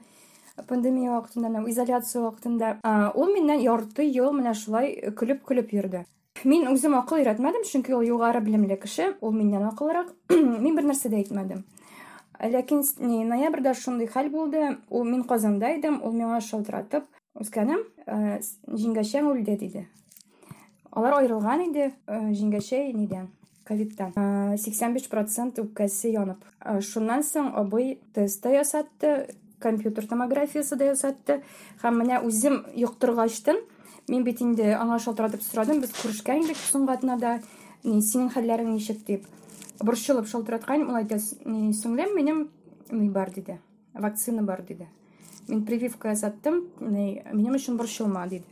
пандемия 0.67 1.11
вакытында 1.13 1.61
изоляция 1.69 2.23
вакытында. 2.23 2.77
Ул 3.13 3.33
миннән 3.33 3.61
ярты 3.61 4.07
ел 4.09 4.33
менә 4.33 4.55
шулай 4.57 4.95
көлеп 5.13 5.43
көлеп 5.45 5.73
йөрде 5.77 6.07
мин 6.45 6.67
үзем 6.69 6.95
акыл 6.97 7.21
өйрәтмәдем 7.21 7.63
чөнки 7.65 7.93
ул 7.95 8.03
югары 8.05 8.41
белемле 8.45 8.77
кеше 8.77 9.13
ул 9.21 9.33
миннән 9.33 9.69
акыллырак 9.71 10.11
мин 10.35 10.75
бер 10.75 10.85
нәрсә 10.85 11.09
дә 11.09 11.21
әйтмәдем 11.21 11.63
ләкин 12.41 12.83
ноябрьдә 13.29 13.73
шундый 13.73 14.07
хәл 14.07 14.29
булды. 14.29 14.77
Ул 14.89 15.03
мин 15.03 15.23
казанда 15.23 15.73
идем 15.77 16.01
ул 16.03 16.13
миңа 16.13 16.41
шалтыратып 16.41 17.07
үскәнем 17.39 17.83
җиңгәчәң 18.07 19.31
үлде 19.31 19.57
диде. 19.57 19.87
Алар 20.91 21.19
аерылган 21.19 21.67
иде 21.69 21.91
җиңгәчәй 22.07 22.93
нидән 22.93 23.27
ковидтан 23.67 24.13
биш 24.93 25.09
процент 25.09 25.59
үпкәсе 25.59 26.13
янып. 26.13 26.43
Шуннан 26.81 27.23
соң 27.23 27.51
абый 27.55 27.99
тест 28.13 28.41
та 28.43 28.49
ясатты 28.49 29.35
компьютер 29.59 30.07
томографиясы 30.07 30.75
да 30.75 30.91
ясатты. 30.93 31.41
Һәм 31.83 32.01
менә 32.01 32.21
үзем 32.25 32.63
йоктыргачтын 32.73 33.59
мин 34.07 34.23
бит 34.23 34.41
инде 34.41 34.73
аңа 34.77 34.99
шалтыратып 35.03 35.41
сорадым 35.43 35.81
без 35.81 35.91
күрешкән 35.97 36.45
идек 36.45 36.57
соңгы 36.61 36.93
атнада 36.93 37.39
синең 37.83 38.31
хәлләрең 38.35 38.71
ничек 38.75 39.03
дип. 39.05 39.25
Борчылып 39.83 40.27
шалтыраткан 40.29 40.85
ул 40.87 40.99
әйтә 40.99 41.19
сеңлем 41.19 42.15
минем 42.15 42.47
ни 42.91 43.09
бар 43.09 43.31
диде 43.33 43.59
вакцина 43.93 44.43
бар 44.43 44.61
диде 44.61 44.87
мин 45.47 45.65
прививка 45.65 46.09
ясаттым 46.09 46.63
минем 46.79 47.55
өчен 47.55 47.77
борчылма 47.77 48.27
диде 48.27 48.45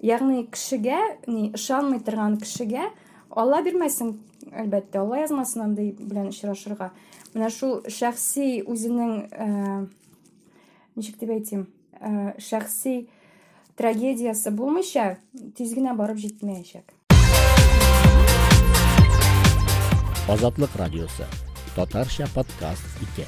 ягъни 0.00 0.46
кешегә 0.46 1.00
ни 1.26 1.50
ышанмый 1.54 2.00
торган 2.00 2.38
кешегә 2.38 2.90
алла 3.30 3.62
бирмәсен 3.62 4.18
әлбәттә 4.52 5.00
алла 5.00 5.22
язмасын 5.22 5.66
андай 5.68 5.92
белән 5.98 6.30
очрашырга 6.30 6.90
менә 7.34 7.50
шул 7.50 7.80
шәхси 7.88 8.62
үзенең 8.66 9.14
ничек 10.96 11.18
дип 11.20 11.30
әйтим 11.34 11.66
шәхси 12.38 13.08
трагедиясы 13.78 14.52
булмыйча 14.54 15.16
тиз 15.56 15.74
генә 15.74 15.96
барып 15.98 16.20
җитмәячәк 16.22 16.92
азатлык 20.26 20.70
радиосы. 20.76 21.26
Татарча 21.76 22.24
подкаст 22.32 22.86
итә 23.04 23.26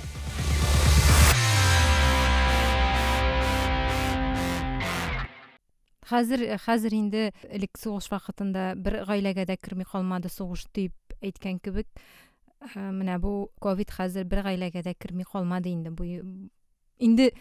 хәзер 6.07 6.45
хәзер 6.63 6.95
инде 6.97 7.23
элек 7.51 7.77
сугыш 7.77 8.09
вакытында 8.09 8.71
бер 8.81 9.03
гаиләгә 9.11 9.45
дә 9.45 9.59
керми 9.61 9.85
калмады 9.85 10.31
сугыш 10.33 10.65
дип 10.73 10.95
әйткән 11.21 11.59
кебек. 11.61 11.91
Менә 12.75 13.19
бу 13.21 13.51
ковид 13.61 13.93
хәзер 13.93 14.25
бер 14.25 14.47
гаиләгә 14.47 14.87
дә 14.87 14.95
керми 14.95 15.27
калмады 15.29 15.75
инде. 15.75 15.91
Бу 15.91 16.07
инде 16.99 17.33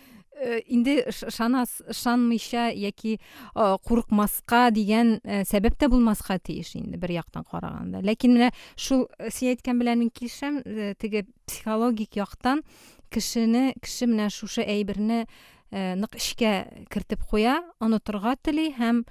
инде 0.67 1.05
ышанас 1.07 1.81
ышанмыйча 1.87 2.67
яки 2.75 3.19
курыкмаска 3.55 4.67
дигән 4.75 5.21
сәбәп 5.47 5.77
тә 5.79 5.87
булмаска 5.89 6.37
тиеш 6.39 6.73
инде 6.75 6.99
бер 6.99 7.13
яктан 7.15 7.45
караганда. 7.47 8.01
Ләкин 8.03 8.35
менә 8.35 8.49
шул 8.75 9.07
син 9.31 9.53
әйткән 9.53 9.79
белән 9.79 10.03
мин 10.03 10.11
килешәм 10.11 10.59
теге 10.99 11.23
психологик 11.47 12.19
яктан 12.19 12.65
кешене 13.09 13.73
кеше 13.79 14.09
менә 14.11 14.27
шушы 14.29 14.65
әйберне 14.67 15.23
нык 15.71 16.19
эчкә 16.19 16.85
кертеп 16.91 17.23
куя 17.29 17.61
онытырга 17.79 18.35
тели 18.43 18.73
һәм 18.75 19.05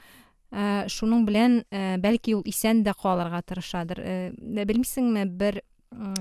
шуның 0.53 1.25
белән 1.27 1.63
бәлки 2.05 2.37
ул 2.37 2.45
исән 2.47 2.85
дә 2.85 2.93
калырга 2.95 3.41
тырышадыр. 3.43 4.05
Белмисеңме 4.39 5.25
бер 5.27 5.65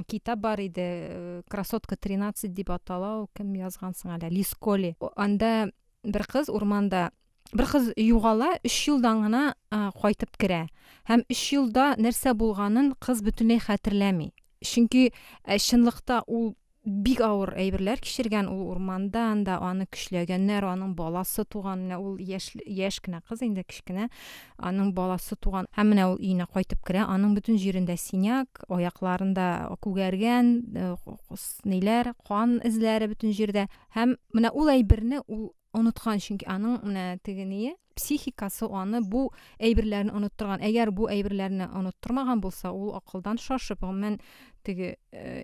китап 0.08 0.40
бар 0.40 0.62
иде 0.62 1.44
красотка 1.50 1.96
тринадцать 1.96 2.54
дип 2.54 2.72
атала 2.72 3.20
ул 3.22 3.30
кем 3.36 3.54
язган 3.56 3.94
соң 3.98 4.18
әле 4.18 4.30
лисколи 4.30 4.96
анда 5.16 5.72
бер 6.04 6.28
кыз 6.28 6.50
урманда 6.50 7.12
бер 7.54 7.68
кыз 7.70 7.92
югала 7.98 8.54
өч 8.64 8.78
елдан 8.94 9.26
гына 9.28 9.44
кайтып 10.00 10.38
керә 10.38 10.68
һәм 11.10 11.26
өч 11.32 11.44
елда 11.58 11.94
нәрсә 12.00 12.34
булганын 12.38 12.94
кыз 13.04 13.22
бөтенләй 13.26 13.62
хәтерләми. 13.64 14.32
Чөнки 14.64 15.12
чынлыкта 15.44 16.22
ул 16.28 16.54
бик 16.84 17.22
авыр 17.24 17.54
әйберләр 17.56 18.02
кичергән 18.04 18.50
ул 18.52 18.66
урманда 18.74 19.22
анда 19.32 19.56
аны 19.64 19.86
көчләгәннәр 19.88 20.66
аның 20.68 20.94
баласы 20.98 21.46
туган 21.46 21.86
менә 21.86 22.00
ул 22.04 22.18
яшь 22.20 22.52
яшь 22.68 23.00
кенә 23.00 23.22
кыз 23.30 23.42
инде 23.46 23.64
аның 24.58 24.92
баласы 24.94 25.36
туган 25.36 25.68
һәм 25.78 25.94
менә 25.94 26.08
ул 26.12 26.18
өенә 26.20 26.48
кайтып 26.52 26.84
керә. 26.84 27.06
Аның 27.08 27.36
бөтен 27.36 27.58
җирендә 27.58 27.96
синяк 27.98 28.64
аякларында 28.70 29.72
күгәргән 29.80 30.54
ниләр 31.66 32.14
кан 32.28 32.60
эзләре 32.64 33.08
бөтен 33.08 33.32
җирдә. 33.32 33.68
Һәм 33.96 34.18
менә 34.34 34.52
ул 34.52 34.70
әйберне 34.70 35.24
ул 35.28 35.54
оныткан 35.77 36.23
чөнки 36.23 36.49
аның 36.49 36.81
менә 36.87 37.07
теге 37.25 37.45
ние 37.45 37.75
психикасы 37.99 38.69
аны 38.71 39.03
бу 39.03 39.29
әйберләрне 39.59 40.15
оныттырган 40.15 40.63
әгәр 40.65 40.93
бу 40.95 41.09
әйберләрне 41.11 41.69
оныттырмаган 41.81 42.41
булса 42.41 42.73
ул 42.73 42.95
акылдан 42.97 43.41
шашып 43.43 43.83
гомумән 43.83 44.19
теге 44.67 44.97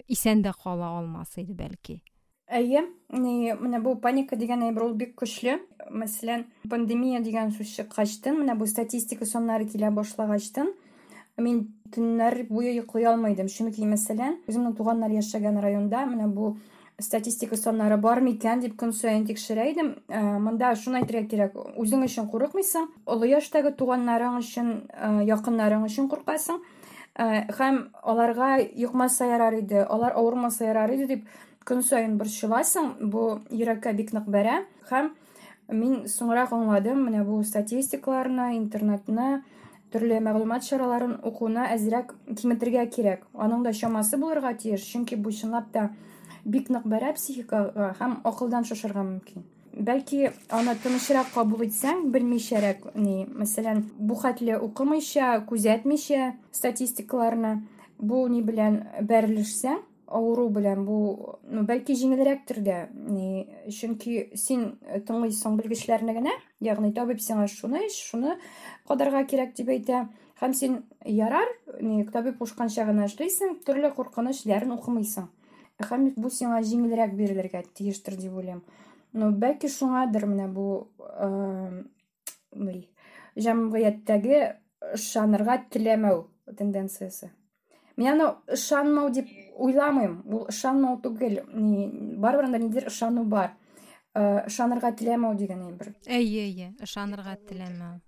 исән 0.08 0.42
дә 0.44 0.54
кала 0.62 0.94
алмас 1.00 1.36
иде 1.40 1.56
бәлки 1.58 2.00
әйе 2.46 2.84
менә 3.10 3.80
бу 3.82 3.96
паника 4.00 4.36
дигән 4.36 4.66
әйбер 4.68 4.86
ул 4.86 4.94
бик 5.00 5.14
көчле 5.20 5.58
мәсәлән 5.90 6.46
пандемия 6.70 7.22
дигән 7.24 7.54
сүз 7.56 7.74
чыккачтын 7.78 8.38
менә 8.42 8.56
бу 8.60 8.68
статистика 8.70 9.26
саннары 9.26 9.66
килә 9.70 9.90
башлагачтын 9.96 10.70
мин 11.40 11.64
төннәр 11.94 12.44
буе 12.50 12.76
йоклый 12.76 13.08
алмый 13.10 13.34
идем 13.34 13.48
чөнки 13.50 13.88
мәсәлән 13.88 14.38
үземнең 14.46 14.76
туганнар 14.78 15.14
яшәгән 15.16 15.58
районда 15.64 16.04
менә 16.06 16.28
бу 16.28 16.54
статистика 16.99 17.57
саннары 17.57 17.97
бар 17.97 18.21
микән 18.21 18.63
дип 18.63 18.75
көн 18.79 18.91
саен 18.93 19.25
тикшерә 19.27 19.67
идем 19.71 19.91
ә, 20.07 20.21
монда 20.39 20.73
шуны 20.75 21.01
әйтергә 21.01 21.27
кирәк 21.31 21.57
үзең 21.79 22.03
өчен 22.07 22.27
курыкмыйсың 22.31 22.89
олы 23.05 23.29
яшьтәге 23.31 23.71
туганнарың 23.79 24.39
өчен 24.41 24.71
ә, 24.89 25.11
якыннарың 25.27 25.85
өчен 25.87 26.09
куркасың 26.11 26.59
ә, 27.15 27.45
һәм 27.59 27.85
аларга 28.03 28.57
йокмаса 28.59 29.29
ярар 29.31 29.59
иде 29.61 29.83
алар 29.83 30.17
авырмаса 30.17 30.67
ярар 30.67 30.93
иде 30.95 31.07
дип 31.13 31.29
көн 31.65 31.83
саен 31.85 32.17
борчыласың 32.19 32.95
бу 33.13 33.39
йөрәккә 33.51 33.93
бик 33.97 34.13
нык 34.15 34.27
бәрә 34.27 34.63
һәм 34.89 35.13
мин 35.69 36.05
соңрак 36.09 36.53
аңладым 36.55 37.03
менә 37.05 37.23
бу 37.27 37.43
статистикаларны 37.45 38.55
интернетны 38.57 39.43
төрле 39.93 40.19
мәгълүмат 40.25 40.65
чараларын 40.65 41.17
укуына 41.25 41.67
әзрәк 41.75 42.13
киметергә 42.37 42.85
кирәк 42.93 43.25
аның 43.33 43.63
да 43.65 43.73
чамасы 43.73 44.17
булырга 44.21 44.53
тиеш 44.53 44.85
чөнки 44.91 45.17
бу 45.17 45.31
чынлап 45.33 45.69
та 45.73 45.89
бик 46.48 46.70
нык 46.70 46.86
бәрә 46.88 47.14
психикага 47.18 47.92
һәм 48.00 48.20
акылдан 48.30 48.64
шашырга 48.68 49.02
мөмкин 49.02 49.44
бәлки 49.74 50.30
аны 50.54 50.74
тынычрак 50.82 51.32
кабул 51.34 51.64
итсәң 51.66 52.08
белмичәрәк 52.14 52.92
ни 52.94 53.24
мәсәлән 53.26 53.82
бу 53.98 54.18
хәтле 54.20 54.58
укымыйча 54.62 55.32
күзәтмичә 55.48 56.34
статистикаларны 56.54 57.56
бу 57.98 58.26
ни 58.30 58.42
белән 58.46 58.80
бәрелешсәң 59.02 59.82
авыру 60.14 60.48
белән 60.52 60.84
бу 60.86 60.98
ну, 61.42 61.64
бәлки 61.66 61.96
җиңелрәктер 61.98 62.60
дә 62.62 62.78
ни 62.94 63.46
чөнки 63.72 64.30
син 64.38 64.74
тыңлыйсың 65.08 65.56
белгечләрне 65.58 66.14
генә 66.14 66.34
ягъни 66.62 66.92
табиб 66.94 67.22
сиңа 67.24 67.48
шуны 67.50 67.86
ич 67.88 67.98
шуны 68.10 68.36
кадарга 68.88 69.24
кирәк 69.30 69.56
дип 69.56 69.72
әйтә 69.74 70.04
һәм 70.42 70.54
син 70.54 70.82
ярар 71.08 71.50
ни 71.80 72.04
табиб 72.14 72.38
кушканча 72.38 72.86
гына 72.86 73.08
эшлисең 73.08 73.58
төрле 73.66 73.90
куркыныч 73.96 74.44
эшләрен 74.44 74.76
укымыйсың 74.76 75.30
һәм 75.79 76.09
бу 76.19 76.29
сиңа 76.33 76.59
җиңелрәк 76.65 77.15
бирелергә 77.15 77.63
тиештер 77.73 78.17
дип 78.19 78.33
уйлыйм. 78.35 78.61
Ну 79.13 79.31
бәлки 79.31 79.69
шуңадыр 79.71 80.27
менә 80.29 80.47
бу 80.53 80.65
ни 82.55 82.81
җәмгыятьтәге 83.39 84.39
ышанырга 84.95 85.57
теләмәү 85.71 86.23
тенденциясе. 86.57 87.31
Мин 87.97 88.13
аны 88.13 88.27
ышанмау 88.55 89.09
дип 89.11 89.31
уйламыйм. 89.55 90.21
Ул 90.27 90.45
ышанмау 90.49 90.99
түгел. 91.03 91.41
Барыбер 91.45 92.45
анда 92.49 92.59
ниндидер 92.59 92.87
ышану 92.87 93.23
бар. 93.23 93.55
Ышанырга 94.15 94.91
теләмәү 94.99 95.35
дигән 95.39 95.65
әйбер. 95.67 95.93
Әйе 96.07 96.45
әйе 96.47 96.69
ышанырга 96.83 97.35
теләмәү. 97.49 97.99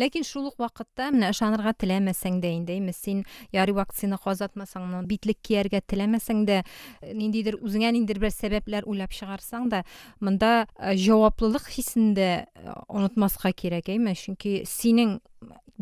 Ләкин 0.00 0.24
шул 0.26 0.48
ук 0.50 0.58
вакытта 0.62 1.10
менә 1.12 1.32
ышанырга 1.34 1.74
теләмәсәң 1.76 2.40
дә 2.42 2.52
инде 2.56 2.76
әйме? 2.76 2.94
Син 2.96 3.24
ярый 3.52 3.76
вакцина 3.76 4.18
казатмасаң 4.22 5.06
битлек 5.08 5.40
кияргә 5.44 5.82
теләмәсәң 5.86 6.44
дә 6.48 6.62
ниндидер 7.12 7.58
үзеңә 7.60 7.92
ниндидер 7.96 8.22
бер 8.22 8.32
сәбәпләр 8.34 8.88
уйлап 8.88 9.12
чыгарсаң 9.12 9.68
да 9.72 9.82
монда 10.20 10.66
җаваплылык 10.78 11.68
хисен 11.74 12.14
дә 12.16 12.46
онытмаска 12.88 13.52
кирәк 13.52 13.92
әйме? 13.92 14.14
Чөнки 14.16 14.62
синең 14.68 15.18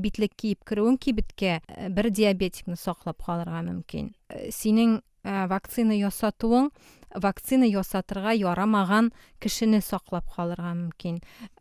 битлек 0.00 0.34
киеп 0.38 0.64
керүең 0.68 0.98
кибеткә 1.00 1.60
бер 1.92 2.10
диабетикны 2.10 2.76
саклап 2.80 3.22
калырга 3.26 3.62
мөмкин. 3.66 4.12
Синең 4.54 5.00
вакцина 5.24 5.96
ясатуың 5.98 6.70
вакцина 7.14 7.66
ясатырга 7.68 8.32
ярамаган 8.32 9.10
кешене 9.42 9.80
саклап 9.84 10.30
калырга 10.34 10.72
мөмкин. 10.74 11.20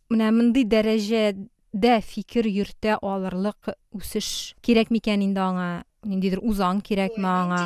Менә 0.09 0.29
мондый 0.31 0.65
дәрәҗә 0.69 1.33
дә 1.74 1.98
фикер 2.00 2.46
йөртә 2.46 2.98
алырлык 3.02 3.74
үсеш 3.94 4.54
кирәк 4.62 4.92
микән 4.94 5.24
инде 5.26 5.42
аңа 5.42 5.68
ниндидер 6.06 6.42
узан 6.42 6.80
кирәкме 6.84 7.28
аңа 7.28 7.62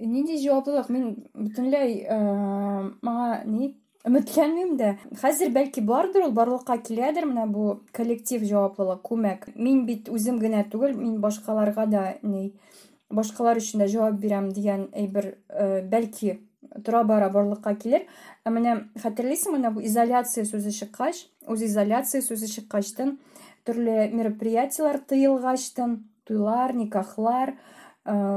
нинди 0.00 0.38
җаваплылык 0.42 0.90
мин 0.90 1.10
бөтенләй 1.34 2.04
маңа 3.02 3.42
ни 3.46 3.74
өметләнмим 4.04 4.74
дә 4.76 4.94
хәзер 5.20 5.52
бәлки 5.54 5.82
бардыр 5.84 6.26
ул 6.28 6.34
барлыкка 6.36 6.76
киләдер 6.86 7.26
менә 7.30 7.46
бу 7.50 7.68
коллектив 7.96 8.44
җаваплылык 8.44 9.04
күмәк 9.06 9.46
мин 9.54 9.84
бит 9.88 10.10
үзем 10.12 10.40
генә 10.42 10.66
түгел 10.70 10.96
мин 10.98 11.20
башкаларга 11.24 11.86
да 11.90 12.02
ни 12.22 12.50
башкалар 13.10 13.60
өчен 13.62 13.80
дә 13.80 13.88
җавап 13.88 14.18
бирәм 14.20 14.50
дигән 14.52 14.88
әйбер 14.92 15.30
бәлки 15.90 16.38
тора 16.85 17.03
бара 17.03 17.29
килер 17.81 18.05
ә 18.45 18.51
хәтерлисеңме 19.03 19.57
менә 19.57 19.73
бу 19.73 19.81
изоляция 19.81 20.45
сүзе 20.45 20.71
чыккач 20.71 21.25
үз 21.47 21.63
изоляция 21.63 22.21
сүзе 22.21 22.47
чыккачтын 22.47 23.17
төрле 23.65 24.09
мероприятиялар 24.13 24.99
тыелгачтын 24.99 25.97
туйлар 26.25 26.73
никахлар 26.73 27.55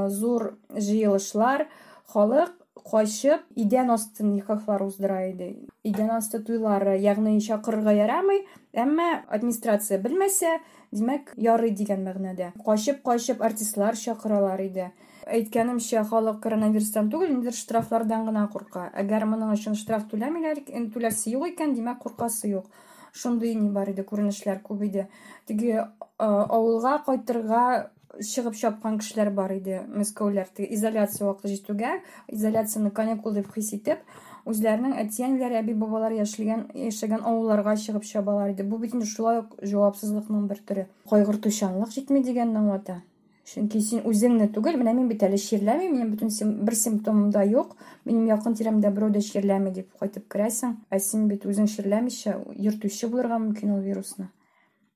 зур 0.09 0.57
җыелышлар 0.73 1.67
халык 2.13 2.53
качып 2.83 3.43
идән 3.55 3.91
асты 3.93 4.25
никахлар 4.27 4.83
уздыра 4.83 5.29
иде 5.29 5.53
идән 5.83 6.11
асты 6.17 6.41
туйлары 6.43 6.97
ягъни 6.99 7.39
чакырырга 7.39 7.93
ярамый 7.95 8.43
әмма 8.73 9.23
администрация 9.29 9.99
белмәсә 10.03 10.57
димәк 10.91 11.33
ярый 11.37 11.71
дигән 11.71 12.03
мәгънәдә 12.07 12.51
качып 12.65 13.03
качып 13.05 13.41
артистлар 13.41 13.95
чакыралар 13.95 14.61
иде. 14.61 14.91
Әйткәнемчә 15.27 16.03
халык 16.09 16.39
коронавирустан 16.43 17.09
түгел 17.13 17.31
ниндидер 17.31 17.55
штрафлардан 17.57 18.25
гына 18.29 18.47
курка 18.53 18.89
әгәр 18.99 19.25
моның 19.31 19.53
өчен 19.55 19.77
штраф 19.79 20.07
түләмиләр 20.11 20.63
түләсе 20.93 21.33
юк 21.33 21.47
икән 21.53 21.75
димәк 21.77 22.01
куркасы 22.03 22.51
юк. 22.51 22.67
Шундый 23.13 23.53
ни 23.53 23.69
бар 23.69 23.91
иде 23.91 24.03
күренешләр 24.03 24.63
күп 24.65 24.81
иде 24.87 25.07
теге 25.45 25.83
авылга 26.17 26.97
кайтырга 27.05 27.91
чыгып 28.21 28.57
чапкан 28.57 28.97
кешеләр 29.01 29.29
бар 29.33 29.53
иде 29.55 29.83
мәскәүләр 29.89 30.49
теге 30.53 30.73
изоляция 30.75 31.27
вакыты 31.27 31.53
җитүгә 31.53 31.93
изоляцияны 32.33 32.91
каникул 32.91 33.33
дип 33.37 33.49
хис 33.53 33.71
итеп 33.77 34.01
үзләренең 34.49 34.93
әти 35.01 35.25
әниләре 35.25 35.61
әби 35.61 35.73
бабалары 35.77 36.19
яшәгән 36.19 36.67
яшәгән 36.89 37.23
авылларга 37.23 37.75
чыгып 37.85 38.05
чабалар 38.09 38.53
иде 38.53 38.65
бу 38.67 38.77
бит 38.81 38.93
инде 38.93 39.05
шулай 39.09 39.41
ук 39.41 39.55
җавапсызлыкның 39.61 40.45
бер 40.49 40.61
төре 40.67 40.87
кайгыртучанлык 41.09 41.93
җитми 41.95 42.21
дигәнне 42.27 42.59
аңлата 42.59 42.99
чөнки 43.48 43.80
син 43.80 44.02
үзеңне 44.08 44.50
түгел 44.52 44.76
менә 44.76 44.92
мин 44.96 45.08
бит 45.08 45.22
әле 45.24 45.38
чирләмим 45.40 45.94
минем 45.94 46.10
бөтен 46.12 46.52
бер 46.66 46.76
симптомым 46.76 47.30
да 47.32 47.44
юк 47.48 47.76
минем 48.04 48.26
якын 48.28 48.56
тирәмдә 48.58 48.90
берәү 48.92 49.14
дә 49.14 49.22
чирләми 49.24 49.72
дип 49.72 49.94
кайтып 50.00 50.26
керәсең 50.34 50.74
ә 50.92 50.98
син 51.00 51.28
бит 51.30 51.46
үзең 51.48 51.70
чирләмичә 51.72 52.36
йөртүче 52.56 53.08
булырга 53.08 53.38
мөмкин 53.40 53.72
ул 53.76 53.80
вирусны 53.86 54.28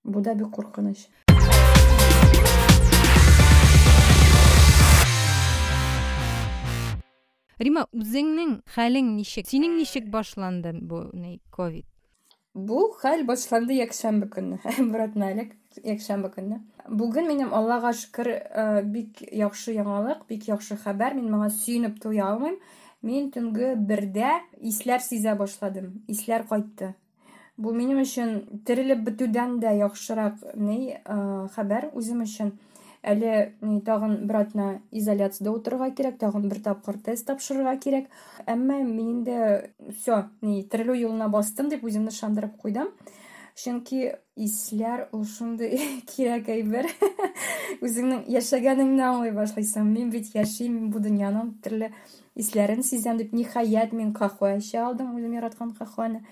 бу 0.04 0.20
да 0.20 0.34
бик 0.34 0.52
куркыныч 0.52 1.06
рима 7.62 7.86
үзеңнең 7.96 8.58
хәлең 8.74 9.14
ничек 9.16 9.48
синең 9.48 9.78
ничек 9.80 10.12
башланды 10.12 10.74
бу 10.76 11.06
ковид 11.56 11.86
бу 12.52 12.84
хәл 13.00 13.24
башланды 13.24 13.80
якшәмбе 13.80 14.28
көнне 14.34 14.58
бер 14.92 15.08
элек 15.30 15.56
якшәмбе 15.84 16.30
көнне 16.34 16.60
бүген 16.88 17.28
минем 17.28 17.52
аллага 17.54 17.92
шөкер 17.96 18.30
бик 18.94 19.22
яхшы 19.32 19.76
яңалык 19.76 20.26
бик 20.28 20.48
яхшы 20.48 20.76
хәбәр 20.80 21.16
мин 21.18 21.30
моңа 21.32 21.50
сөенеп 21.54 22.00
туя 22.02 22.30
алмыйм 22.32 22.58
мин 23.02 23.30
төнге 23.34 23.74
бердә 23.76 24.34
исләр 24.60 25.02
сизә 25.04 25.36
башладым 25.38 26.02
исләр 26.08 26.46
кайтты 26.48 26.94
бу 27.56 27.72
минем 27.76 28.02
өчен 28.02 28.36
терелеп 28.66 29.02
бетүдән 29.08 29.58
дә 29.62 29.74
яхшырак 29.78 30.44
ни 30.56 30.94
хәбәр 31.56 31.90
үзем 31.92 32.22
өчен 32.26 32.54
әле 33.02 33.54
ни 33.60 33.80
тагын 33.82 34.14
бер 34.28 34.38
атна 34.44 34.66
изоляциядә 34.94 35.50
утырырга 35.50 35.90
кирәк 35.96 36.20
тагын 36.20 36.46
бер 36.48 36.62
тапкыр 36.62 37.00
тест 37.02 37.26
тапшырырга 37.26 37.74
кирәк 37.82 38.06
әмма 38.46 38.78
мин 38.86 39.08
инде 39.18 39.72
все 39.98 40.24
ни 40.40 40.62
терелү 40.62 40.96
юлына 41.00 41.28
бастым 41.28 41.68
дип 41.72 41.84
үземне 41.84 42.14
ышандырып 42.14 42.56
куйдым 42.62 42.92
Чөнки 43.57 44.11
исләр 44.37 45.07
ул 45.15 45.25
шундый 45.25 45.77
кирәк 46.11 46.51
әйбер. 46.53 46.89
Үзеңнең 47.85 48.27
яшәгәнеңне 48.31 49.03
аңлый 49.07 49.33
башлыйсың. 49.35 49.89
Мин 49.89 50.11
бит 50.13 50.29
яшим 50.35 50.77
мин 50.77 50.91
бу 50.93 51.01
дөньяның 51.03 51.55
төрле 51.65 51.91
исләрен 52.37 52.85
сизәм 52.85 53.17
дип 53.21 53.33
ниһаять 53.33 53.95
мин 53.97 54.13
кахва 54.13 54.55
эчә 54.59 54.83
алдым 54.85 55.15
үзем 55.17 55.33
яраткан 55.39 55.73
кахваны 55.77 56.23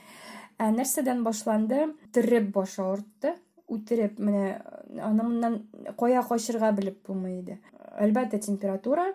ә 0.61 0.69
нәрсәдән 0.75 1.25
башланды? 1.25 1.89
Төреп 2.13 2.51
баш 2.55 2.77
авыртты. 2.79 3.35
Үтереп 3.65 4.19
менә 4.21 4.61
аны 5.01 5.23
моннан 5.23 5.61
кая 5.97 6.21
качырга 6.21 6.71
белеп 6.77 7.01
булмый 7.07 7.39
иде. 7.39 7.59
Әлбәттә 7.97 8.37
температура 8.45 9.09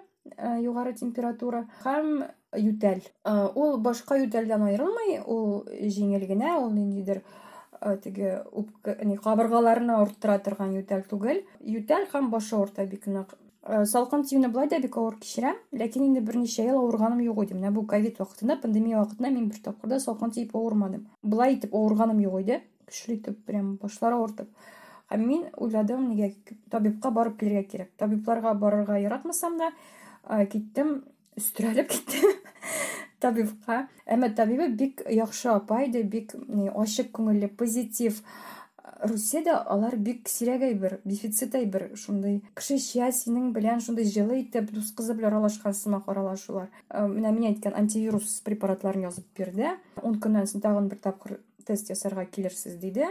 югары 0.61 0.92
температура 0.94 1.64
һәм 1.85 2.25
ютәл. 2.59 3.01
Ул 3.55 3.79
башка 3.79 4.18
ютәлдән 4.18 4.66
аерылмый 4.66 5.20
ул 5.25 5.62
җиңел 5.70 6.27
генә 6.29 6.57
ул 6.59 6.73
ниндидер 6.75 7.23
теге 8.05 8.45
кабыргаларны 9.25 9.95
авырттыра 9.97 10.38
торган 10.38 10.75
ютәл 10.79 11.05
түгел. 11.11 11.45
Ютәл 11.61 12.09
һәм 12.12 12.31
баш 12.31 12.53
авырта 12.53 12.87
бик 12.87 13.07
нык 13.07 13.37
салкын 13.62 14.25
тиюне 14.25 14.49
болай 14.49 14.69
да 14.69 14.79
бик 14.81 14.97
авыр 14.97 15.19
кичерәм 15.21 15.57
ләкин 15.73 16.07
инде 16.07 16.21
берничә 16.25 16.64
ел 16.64 16.79
авырганым 16.81 17.21
юк 17.21 17.43
иде 17.45 17.55
менә 17.55 17.71
бу 17.77 17.85
ковид 17.87 18.19
вакытында 18.19 18.57
пандемия 18.62 18.99
вакытында 19.03 19.31
мин 19.31 19.49
бер 19.51 19.61
тапкыр 19.64 19.90
да 19.90 20.01
салкын 20.01 20.33
тиеп 20.33 20.55
авырмадым 20.57 21.07
болай 21.23 21.59
итеп 21.59 21.75
авырганым 21.75 22.23
юк 22.25 22.40
иде 22.40 22.62
көчле 22.88 23.19
итеп 23.19 23.45
прям 23.45 23.75
башлары 23.83 24.16
авыртып 24.16 24.49
һәм 25.11 25.27
мин 25.27 25.47
уйладым 25.59 26.09
нигә 26.09 26.31
табибка 26.71 27.11
барып 27.11 27.40
килергә 27.40 27.64
кирәк. 27.71 27.90
Табибларга 27.99 28.55
барырга 28.55 28.99
яратмасам 29.03 29.59
да 29.59 29.73
киттем 30.47 31.03
өстерәлеп 31.37 31.90
киттем. 31.90 32.31
табибка 33.20 33.87
эми 34.06 34.30
табиби 34.35 34.68
бик 34.68 35.02
яхшы 35.09 35.50
апа 35.52 35.83
иде 35.87 36.02
бик 36.02 36.35
ачык 36.35 37.12
күңелле 37.16 37.48
позитив. 37.48 38.22
Русияда 39.00 39.54
алар 39.72 39.96
бик 39.96 40.28
сирәк 40.28 40.64
әйбер 40.66 40.98
дефицит 41.04 41.54
әйбер 41.56 41.87
шундай 41.96 42.40
кеше 42.56 42.76
синең 42.78 43.52
белән 43.56 43.80
шундай 43.80 44.04
җылы 44.04 44.42
итеп 44.42 44.72
дус 44.74 44.90
кызы 44.92 45.14
белән 45.14 45.33
аралашкан 45.33 45.74
сымак 45.74 46.09
аралашулар. 46.09 46.68
Менә 46.90 47.33
мин 47.33 47.48
әйткән 47.52 47.78
антивирус 47.80 48.40
препаратларын 48.44 49.06
язып 49.09 49.24
бирде 49.38 49.76
ун 50.02 50.20
көннән 50.20 50.50
соң 50.50 50.64
тагын 50.66 50.90
бер 50.92 51.00
тапкыр 51.00 51.38
тест 51.64 51.88
ясарга 51.88 52.26
килерсез 52.26 52.76
диде 52.80 53.09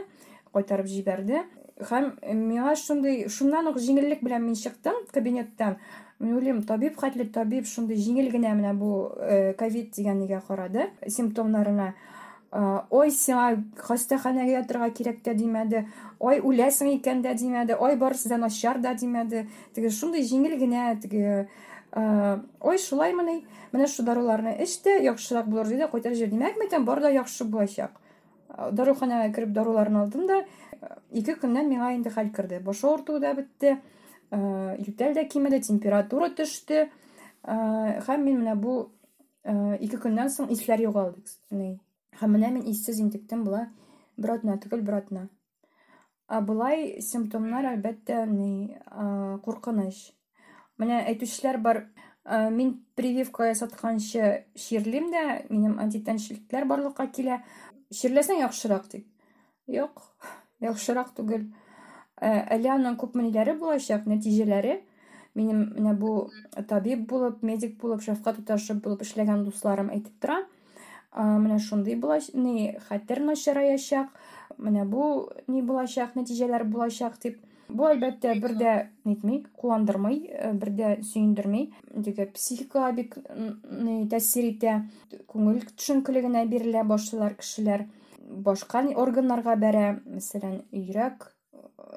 кайтарып 0.53 0.89
җибәрде 0.89 1.43
һәм 1.79 2.11
миңа 2.35 2.75
шундай 2.75 3.29
шуннан 3.31 3.69
ук 3.71 3.77
җиңеллек 3.79 4.19
белән 4.25 4.43
мин 4.43 4.55
чыктым 4.59 4.97
кабинеттан 5.13 5.77
мен 6.19 6.35
уйлыйм 6.35 6.63
табиб 6.67 6.97
хәтле 6.99 7.29
табиб 7.31 7.67
шундай 7.67 7.95
җиңел 7.95 8.27
генә 8.33 8.51
менә 8.57 8.73
бу 8.75 8.89
ковид 9.57 9.93
дигәнегә 9.95 10.41
карады 10.47 10.89
симптомнарына. 11.07 11.93
Ой 12.89 13.13
сиңа 13.13 13.61
хастаханәгә 13.77 14.57
ятырга 14.57 14.89
кирәк 14.91 15.21
тә 15.23 15.35
димәде. 15.37 15.85
Ой 16.19 16.41
үләсең 16.43 16.91
икән 16.97 17.21
дә 17.23 17.35
димәде. 17.39 17.77
Ой 17.79 17.95
барысы 17.95 18.27
да 18.27 18.37
начар 18.41 18.81
да 18.83 18.93
димәде. 18.93 19.45
Теге 19.75 19.89
шундый 19.89 20.25
җиңел 20.27 20.57
генә 20.59 20.99
теге 20.99 21.47
ой 21.93 22.77
шулаймы 22.77 23.23
ни 23.23 23.37
менә 23.71 23.87
шу 23.87 24.03
даруларны 24.03 24.57
эч 24.59 24.75
тә 24.83 24.99
яхшырак 25.05 25.47
булыр 25.47 25.71
диде. 25.71 25.87
Кайтарып 25.87 26.17
җибәрде 26.17 26.35
димәк 26.35 26.59
микән 26.59 26.85
бар 26.85 26.99
да 27.05 27.13
яхшы 27.13 27.45
булачак 27.45 27.95
даруханәгә 28.71 29.33
кереп 29.33 29.53
даруларны 29.53 30.01
алдым 30.03 30.27
да 30.27 30.41
ике 31.10 31.36
көннән 31.40 31.68
миңа 31.70 31.92
инде 31.96 32.10
хәл 32.14 32.30
керде 32.34 32.60
баш 32.60 32.82
авыртуы 32.84 33.20
да 33.20 33.34
бетте 33.34 33.78
йүтәл 34.32 35.14
дә 35.16 35.26
кимеде 35.30 35.60
температура 35.60 36.30
төште 36.34 36.88
һәм 37.44 38.24
мин 38.26 38.40
менә 38.42 38.56
бу 38.60 38.74
ике 39.80 40.00
көннән 40.00 40.32
соң 40.32 40.50
исләр 40.54 40.82
югалды 40.86 41.22
һәм 42.20 42.36
менә 42.36 42.50
мин 42.56 42.68
иссез 42.72 43.00
интектем 43.00 43.44
була 43.44 43.66
бер 44.16 44.36
атна 44.38 44.58
түгел 44.62 44.84
бер 44.86 45.00
атна 45.02 45.28
ә 46.28 46.40
болай 46.40 47.00
симптомнар 47.04 47.68
әлбәттә 47.74 48.24
ни 48.30 48.76
куркыныч 49.44 50.00
менә 50.80 51.02
әйтүчеләр 51.10 51.60
бар 51.62 51.84
мин 52.50 52.78
прививка 52.96 53.50
ясатканчы 53.50 54.46
чирлим 54.56 55.10
дә 55.12 55.24
минем 55.50 55.76
антитәнчелекләр 55.82 56.64
барлыкка 56.70 57.06
килә 57.12 57.42
чирләсәң 57.92 58.40
яхшырак 58.40 58.88
ди 58.94 59.04
юк 59.66 60.00
Яхшырак 60.63 61.13
түгел. 61.17 61.47
Әле 62.19 62.71
аның 62.75 62.97
күпме 62.99 63.23
ниләре 63.27 63.55
булачак 63.59 64.07
нәтиҗәләре 64.09 64.79
минем 65.35 65.65
менә 65.75 65.93
бу 65.99 66.13
табиб 66.67 67.05
булып 67.07 67.43
медик 67.45 67.77
булып 67.81 68.03
шәфкать 68.03 68.41
туташып 68.41 68.81
булып 68.83 69.03
эшләгән 69.05 69.45
дусларым 69.47 69.91
әйтеп 69.93 70.15
тора. 70.19 70.41
Менә 71.15 71.59
шундый 71.63 71.95
ни 72.33 72.75
хәтер 72.89 73.21
начараячак 73.25 74.09
менә 74.57 74.85
бу 74.85 75.29
ни 75.47 75.61
булачак 75.61 76.15
нәтиҗәләр 76.15 76.65
булачак 76.65 77.19
дип. 77.23 77.39
Бу 77.69 77.85
әлбәттә 77.85 78.33
бер 78.41 78.55
дә 78.57 78.73
нитми 79.05 79.43
куандырмый 79.55 80.23
бер 80.57 80.69
дә 80.73 80.95
сөендерми 81.05 81.69
теге 82.03 82.25
психикага 82.33 82.91
бик 82.97 83.15
тәэсир 84.09 84.47
итә. 84.49 84.73
Күңел 85.29 85.61
төшенкелегенә 85.75 86.45
бирелә 86.49 86.83
башлыйлар 86.89 87.37
кешеләр. 87.37 87.85
Башка 88.29 88.83
органнарга 89.03 89.55
бәрә 89.59 89.85
мәсәлән 90.05 90.61
йөрәк 90.71 91.31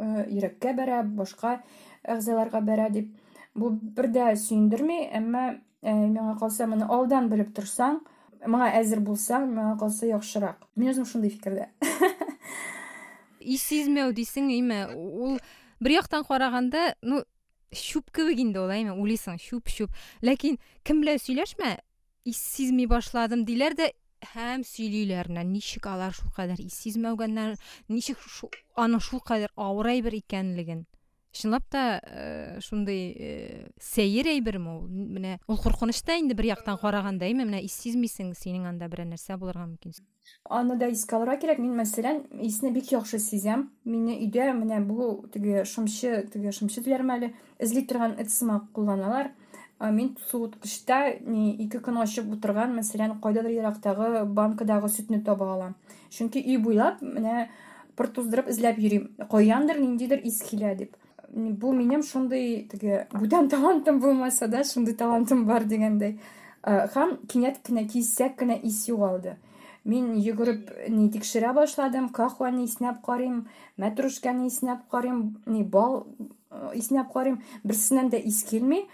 йөрәккә 0.01 0.73
бәрә 0.79 1.03
башка 1.05 1.61
әгъзаларга 2.03 2.63
бәрә 2.65 2.89
дип. 2.91 3.13
Бу 3.55 3.71
бер 3.71 4.09
дә 4.09 4.33
сөендерми 4.37 5.05
әмма 5.13 5.59
миңа 5.83 6.39
калса 6.41 6.67
моны 6.67 6.89
алдан 6.89 7.29
белеп 7.29 7.53
торсаң 7.55 8.01
мага 8.47 8.73
әзер 8.81 9.03
булсаң 9.05 9.51
мага 9.53 9.77
калса 9.85 10.09
яхшырак. 10.09 10.65
Мин 10.77 10.95
өзүм 10.95 11.05
ушундай 11.05 11.31
фикирде 11.31 11.69
ис 13.43 13.63
сизмәү 13.67 14.13
дисең 14.17 14.51
эме 14.55 14.85
ул 14.95 15.39
бер 15.83 15.97
яктан 15.99 16.25
караганда 16.25 16.93
ну 17.03 17.23
чүп 17.75 18.13
кебек 18.15 18.41
инде 18.43 18.61
ул 18.63 18.71
эме 18.71 18.95
уйлыйсың 18.95 19.41
чүп 19.43 19.71
ләкин 20.23 20.59
кем 20.85 21.03
белән 21.03 21.21
сөйләшмә 21.23 21.77
ис 22.29 22.39
сизми 22.39 22.87
башладым 22.87 23.45
диләр 23.45 23.77
дә 23.79 23.91
һәм 24.33 24.63
сөйлиләр 24.67 25.29
ничек 25.45 25.87
алар 25.91 26.15
шулкадәр 26.15 26.63
ис 26.63 26.79
сизмәгәннәр 26.85 27.59
ничек 27.89 28.19
аның 28.77 29.03
шулкадәр 29.03 29.53
авыр 29.57 29.93
әйбер 29.97 30.15
икәнлеген. 30.23 30.87
Чынлап 31.33 31.65
та 31.73 32.01
шундай 32.61 33.71
сәер 33.81 34.29
әйберме 34.35 34.75
ул? 34.75 34.83
Менә 34.87 35.39
ул 35.49 35.57
куркыныч 35.57 36.03
та 36.05 36.19
инде 36.21 36.37
бер 36.37 36.51
яктан 36.51 36.77
караганда 36.77 37.25
эме 37.25 37.47
менә 37.49 37.63
ис 37.65 37.73
сизмисең 37.81 38.35
синең 38.37 38.67
анда 38.69 38.89
берәр 38.93 39.09
нәрсә 39.15 39.39
булырга 39.41 39.65
мөмкин. 39.65 39.97
Аны 40.53 40.77
да 40.77 40.91
искә 40.93 41.17
алырга 41.17 41.39
кирәк. 41.41 41.59
Мин 41.59 41.73
мәсәлән 41.81 42.27
исне 42.45 42.71
бик 42.71 42.93
яхшы 42.93 43.19
сизәм. 43.19 43.71
Мине 43.89 44.19
өйдә 44.21 44.53
менә 44.59 44.83
бу 44.85 45.25
теге 45.33 45.65
шымчы 45.65 46.29
теге 46.33 46.53
шымчы 46.53 46.85
диләрме 46.85 47.17
әле. 47.17 47.33
Эзли 47.59 47.87
торган 47.89 48.19
эт 48.21 48.31
сымак 48.31 48.69
кулланалар. 48.77 49.33
Мин 49.91 50.17
суыткычта 50.31 51.19
ни 51.27 51.53
ике 51.65 51.81
көн 51.83 51.99
ачып 52.05 52.31
утырган 52.37 52.75
мәсәлән 52.77 53.19
кайдадыр 53.23 53.51
ерактагы 53.51 54.25
банкадагы 54.25 54.89
сөтне 54.89 55.21
таба 55.21 55.53
алам. 55.55 55.75
Чөнки 56.11 56.39
өй 56.39 56.59
буйлап 56.63 57.03
менә 57.03 57.49
пыр 57.97 58.09
туздырып 58.15 58.49
эзләп 58.53 58.79
йөрим. 58.79 59.09
Каяндыр 59.31 59.81
ниндидер 59.81 60.21
ис 60.23 60.43
килә 60.47 60.75
дип. 60.77 60.97
Бул 61.33 61.73
менин 61.73 62.05
ушундай 62.05 62.67
тиги 62.71 63.07
бүтән 63.15 63.49
талантым 63.49 64.01
болмаса 64.01 64.49
да 64.49 64.61
ушундай 64.61 64.95
талантым 64.95 65.47
бар 65.47 65.65
дегендей 65.65 66.19
һәм 66.63 67.17
кинәт 67.27 67.63
кенә 67.67 67.87
киссәк 67.89 68.37
кенә 68.39 68.59
ис 68.63 68.85
югалды 68.89 69.39
мин 69.85 70.13
йөгереп 70.15 70.71
ни 70.93 71.09
тикшерә 71.11 71.53
башладым 71.57 72.11
кахваны 72.15 72.67
иснәп 72.69 73.01
карыйм 73.07 73.47
мәтрүшкәне 73.83 74.47
иснәп 74.47 74.85
карыйм 74.93 75.25
ни 75.47 75.63
бал 75.63 76.05
иснәп 76.75 77.13
карыйм. 77.13 77.41
Берсеннән 77.65 78.11
дә 78.13 78.21
ис 78.23 78.43
килми. 78.49 78.85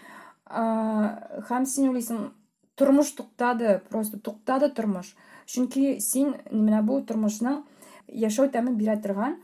Һәм 0.49 1.65
син 1.65 1.89
уйлыйсың 1.89 2.31
тормыш 2.75 3.11
туктады 3.17 3.79
просто 3.89 4.19
туктады 4.19 4.69
тормыш. 4.73 5.15
Чөнки 5.45 5.99
син 6.01 6.35
менә 6.51 6.81
бу 6.85 7.01
тормышның 7.01 7.63
яшәү 8.07 8.49
тәмен 8.53 8.77
бирә 8.79 8.97
торган 9.01 9.37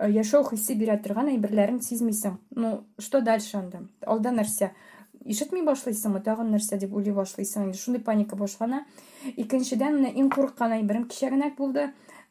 яшәү 0.00 0.44
хисе 0.50 0.74
бирә 0.78 0.96
торган 1.02 1.28
әйберләрен 1.32 1.80
сизмисең. 1.84 2.38
Ну 2.56 2.84
что 2.98 3.20
дальше 3.20 3.58
анда? 3.58 3.82
Алда 4.06 4.32
нәрсә? 4.32 4.70
Ишетми 5.24 5.60
башлыйсыңмы? 5.66 6.22
Тагын 6.24 6.52
нәрсә 6.54 6.78
дип 6.80 6.94
уйлый 6.96 7.12
башлыйсың? 7.12 7.68
Инде 7.68 7.78
шундый 7.78 8.02
паника 8.02 8.36
башлана. 8.36 8.84
Икенчедән 9.36 9.98
менә 9.98 10.14
иң 10.16 10.30
курыккан 10.32 10.72
әйберем 10.78 11.04
кичә 11.10 11.30
генә 11.34 11.50
булды. 11.58 11.90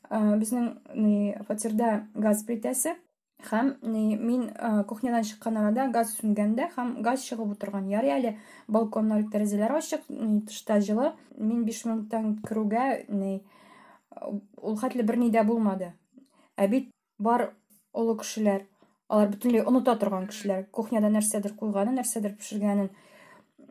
Безнең 0.10 1.44
фатирда 1.46 2.08
газ 2.16 2.42
плитәсе. 2.48 2.96
һәм 3.45 3.75
мин 3.83 4.47
кухнядан 4.89 5.25
чыккан 5.29 5.59
арада 5.61 5.87
газ 5.93 6.15
сүнгәндә 6.19 6.71
һәм 6.77 6.95
газ 7.03 7.25
чыгып 7.29 7.55
утырган 7.57 7.89
ярый 7.91 8.15
әле 8.17 8.37
балконнар 8.69 9.27
тәрәзәләр 9.33 9.77
ачык 9.79 10.07
тышта 10.49 10.79
җылы 10.81 11.13
мин 11.37 11.65
биш 11.65 11.85
минуттан 11.85 12.39
керүгә 12.49 12.87
ул 14.63 14.79
хәтле 14.81 15.03
берни 15.03 15.31
дә 15.31 15.45
булмады 15.45 15.93
ә 16.57 16.69
бит 16.69 16.91
бар 17.19 17.51
олы 17.93 18.17
кешеләр 18.23 18.67
алар 19.09 19.31
бөтенләй 19.35 19.67
оныта 19.69 19.97
торган 20.01 20.27
кешеләр 20.31 20.67
кухняда 20.73 21.11
нәрсәдер 21.13 21.55
куйганын 21.59 22.01
нәрсәдер 22.01 22.37
пешергәнен 22.41 22.91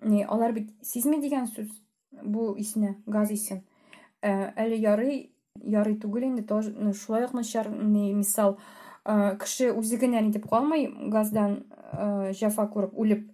ни 0.03 0.23
алар 0.23 0.53
бит 0.53 0.69
сизми 0.81 1.19
дигән 1.23 1.47
сүз 1.49 1.71
бу 2.11 2.53
исенә 2.59 2.95
газ 3.07 3.31
исен 3.31 3.63
әле 4.21 4.77
ярый 4.77 5.33
ярый 5.55 5.97
түгел 5.99 6.27
инде 6.29 6.43
тоже 6.43 6.93
шулай 6.93 7.25
ук 7.25 7.33
начар 7.33 7.69
мисал 7.69 8.59
кеше 9.42 9.72
үзе 9.72 9.98
генә 10.02 10.22
ни 10.22 10.32
дип 10.36 10.48
калмый 10.50 10.88
газдан 11.14 11.58
җәфа 12.40 12.68
күреп 12.74 12.94
үлеп 12.94 13.26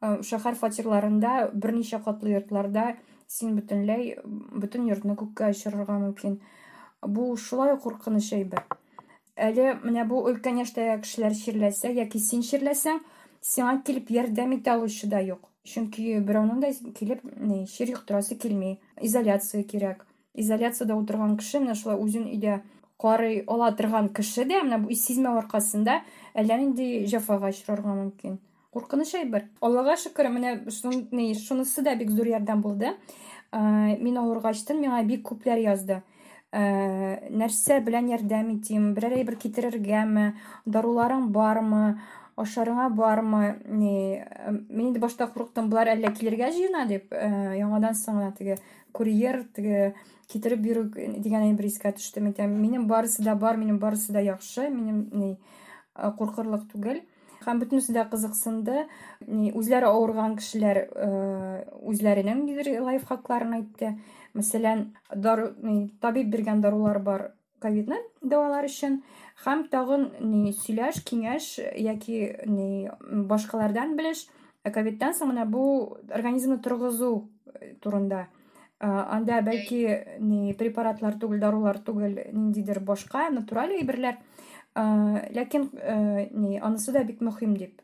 шәһәр 0.00 0.56
фатирларында 0.56 1.50
берничә 1.52 2.00
катлы 2.04 2.34
йортларда 2.36 2.94
син 3.28 3.56
бөтенләй 3.58 4.14
бөтен 4.24 4.88
йортны 4.88 5.16
күккә 5.20 5.52
очырырга 5.52 5.98
мөмкин 6.06 6.40
бу 7.06 7.34
шулай 7.36 7.74
ук 7.76 7.84
куркыныч 7.84 8.32
әйбер 8.38 8.64
әле 9.40 9.74
менә 9.84 10.04
бу 10.08 10.20
өлкән 10.30 10.60
яшьтәге 10.62 10.98
кешеләр 11.04 11.36
чирләсә 11.36 11.92
яки 11.96 12.20
син 12.20 12.42
чирләсәң 12.44 13.00
сиңа 13.40 13.78
килеп 13.86 14.10
ярдәм 14.12 14.52
итә 14.58 14.74
алучы 14.76 15.08
да 15.08 15.20
юк. 15.24 15.46
Чөнки 15.64 16.18
берәүнең 16.24 16.60
дә 16.62 16.70
килеп 16.96 17.24
чир 17.68 17.92
йоктырасы 17.92 18.36
килми 18.40 18.78
изоляция 19.00 19.62
кирәк 19.64 20.06
изоляциядә 20.34 20.96
утырган 20.96 21.36
кеше 21.36 21.60
менә 21.60 21.76
шулай 21.76 22.00
үзен 22.00 22.26
өйдә 22.30 22.60
карый 23.01 23.43
ала 23.47 23.71
торган 23.75 24.09
кеше 24.09 24.45
дә 24.49 24.63
менә 24.63 24.79
бу 24.83 24.95
сизмәү 24.95 25.41
аркасында 25.43 26.01
әллә 26.35 26.57
нинди 26.61 27.05
җәфага 27.11 27.51
очрарга 27.51 27.93
мөмкин 27.93 28.39
куркыныч 28.75 29.13
әйбер 29.21 29.47
аллага 29.63 29.95
шөкер 29.99 30.29
менә 30.31 30.57
шунысы 30.71 31.83
да 31.83 31.95
бик 31.95 32.11
зур 32.11 32.27
ярдәм 32.33 32.63
булды 32.65 32.91
мин 33.53 34.19
авыргачтын 34.19 34.81
миңа 34.81 35.03
бик 35.07 35.23
күпләр 35.29 35.61
язды 35.63 36.01
нәрсә 36.55 37.81
белән 37.83 38.09
ярдәм 38.11 38.51
итим 38.55 38.93
берәр 38.95 39.17
әйбер 39.19 39.35
китерергәме 39.39 40.27
даруларың 40.65 41.29
бармы 41.35 41.97
ашарыңа 42.42 42.88
бармы 42.96 43.56
не 43.66 44.24
мин 44.68 44.88
инде 44.88 45.02
башта 45.02 45.26
курыктым 45.30 45.70
булар 45.70 45.92
әллә 45.94 46.12
килергә 46.16 46.50
җыена 46.56 46.86
дип 46.88 47.12
яңадан 47.12 47.96
соң 47.98 48.20
гына 48.20 48.32
теге 48.38 48.58
курьер 48.92 49.44
теге 49.54 49.94
китереп 50.30 50.62
бирү 50.64 50.84
дигән 50.92 51.56
бер 51.56 51.68
искә 51.70 51.92
төште 51.96 52.20
минем 52.20 52.86
барысы 52.88 53.24
да 53.24 53.34
бар 53.34 53.56
минем 53.56 53.78
барысы 53.78 54.12
да 54.12 54.20
яхшы 54.20 54.68
минем 54.70 55.08
ни 55.12 55.32
куркырлык 55.94 56.68
түгел 56.72 57.02
һәм 57.44 57.60
бөтенесе 57.62 57.94
дә 57.96 58.04
кызыксынды 58.12 58.84
үзләре 59.56 59.88
авырган 59.88 60.36
кешеләр 60.38 60.82
үзләренең 61.92 62.44
лайфхакларын 62.86 63.56
әйтте 63.60 63.94
мәсәлән 64.36 64.90
табиб 66.00 66.30
биргән 66.34 66.60
дарулар 66.60 67.00
бар 67.02 67.30
ковидны 67.60 67.98
дәвалар 68.22 68.68
өчен 68.68 69.00
һәм 69.44 69.64
тагын 69.72 70.10
ни 70.20 70.52
сөйләш 70.52 71.00
киңәш 71.08 71.54
яки 71.80 72.18
ни 72.46 72.88
башкалардан 73.30 73.96
белеш 73.96 74.26
ковидтан 74.68 75.14
соң 75.16 75.32
менә 75.32 75.46
бу 75.48 75.62
организмны 76.12 76.58
торгызу 76.60 77.30
турында. 77.80 78.26
Анда 78.80 79.40
бәлки 79.44 79.80
ни 80.20 80.52
препаратлар 80.56 81.16
түгел 81.20 81.40
дарулар 81.40 81.80
түгел 81.84 82.18
ниндидер 82.32 82.80
башка 82.80 83.28
натураль 83.32 83.76
әйберләр. 83.78 84.20
Ләкин 85.36 85.70
ни 86.32 86.58
анысы 86.58 86.92
да 86.92 87.04
бик 87.04 87.20
мөһим 87.20 87.56
дип. 87.56 87.80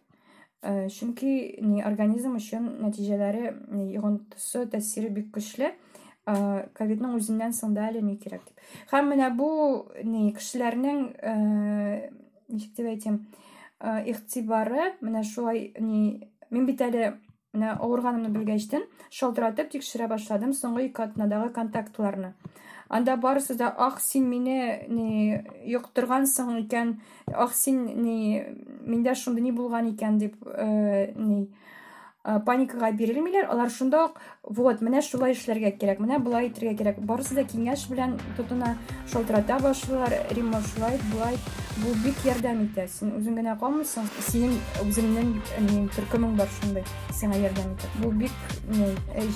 Чөнки 0.62 1.60
ни 1.60 1.82
организм 1.84 2.36
өчен 2.36 2.68
нәтиҗәләре 2.84 3.52
йогынтысы 3.96 4.64
тәэсире 4.72 5.10
бик 5.12 5.32
көчле. 5.36 5.74
Ковидның 6.26 7.16
үзеннән 7.18 7.54
соң 7.54 7.74
да 7.76 7.86
әле 7.90 8.02
ни 8.02 8.16
кирәк 8.18 8.42
дип. 8.46 8.64
Һәм 8.92 9.12
менә 9.12 9.30
бу 9.38 9.48
ни 10.02 10.32
кешеләрнең 10.34 11.02
ничек 12.48 12.72
дип 12.76 12.90
әйтим 12.90 13.20
игътибары 13.80 14.92
менә 15.04 15.22
шулай 15.24 15.70
ни 15.78 16.28
мин 16.50 16.66
бит 16.66 16.82
әле 16.82 17.14
менә 17.54 17.76
авырганымны 17.78 18.32
белгәчтен 18.34 18.84
шалтыратып 19.10 19.70
тикшерә 19.74 20.08
башладым 20.10 20.52
соңгы 20.56 20.88
ике 20.88 21.06
атнадагы 21.06 21.52
контактларны 21.54 22.34
анда 22.88 23.16
барысы 23.16 23.54
да 23.54 23.74
ах 23.76 24.00
син 24.00 24.28
мине 24.30 24.86
ни 24.88 25.42
йоктыргансың 25.72 26.52
икән 26.62 26.96
ах 27.34 27.54
син 27.54 27.84
ни 28.02 28.42
миндә 28.86 29.14
шундый 29.14 29.42
ни 29.42 29.50
булган 29.50 29.90
икән? 29.92 30.18
дип 30.18 30.36
ни. 31.16 31.48
Паникага 32.46 32.90
бирелмиләр 32.98 33.46
алар 33.52 33.70
шунда 33.70 34.04
ук 34.06 34.18
вот 34.58 34.82
менә 34.82 35.02
шулай 35.06 35.34
эшләргә 35.36 35.72
кирәк 35.80 36.00
менә 36.02 36.18
болай 36.22 36.48
итәргә 36.48 36.74
кирәк 36.80 36.98
барысы 37.06 37.36
да 37.38 37.44
киңәш 37.46 37.86
белән 37.90 38.16
тотына 38.36 38.74
шалтырата 39.12 39.58
башлыйлар 39.62 40.16
римма 40.34 40.60
шулай 40.72 40.98
болай 41.12 41.38
бу 41.82 41.94
бик 42.04 42.24
ярдәм 42.26 42.64
итә 42.66 42.88
син 42.90 43.14
үзең 43.20 43.38
генә 43.40 43.56
калмыйсың 43.60 44.08
синең 44.30 44.56
үзеңнең 44.86 45.90
төркемең 45.94 46.36
бар 46.40 46.50
шундай 46.60 46.86
сиңа 47.14 47.38
ярдәм 47.44 47.74
итә 47.76 47.92
бу 48.02 48.12
бик 48.22 48.32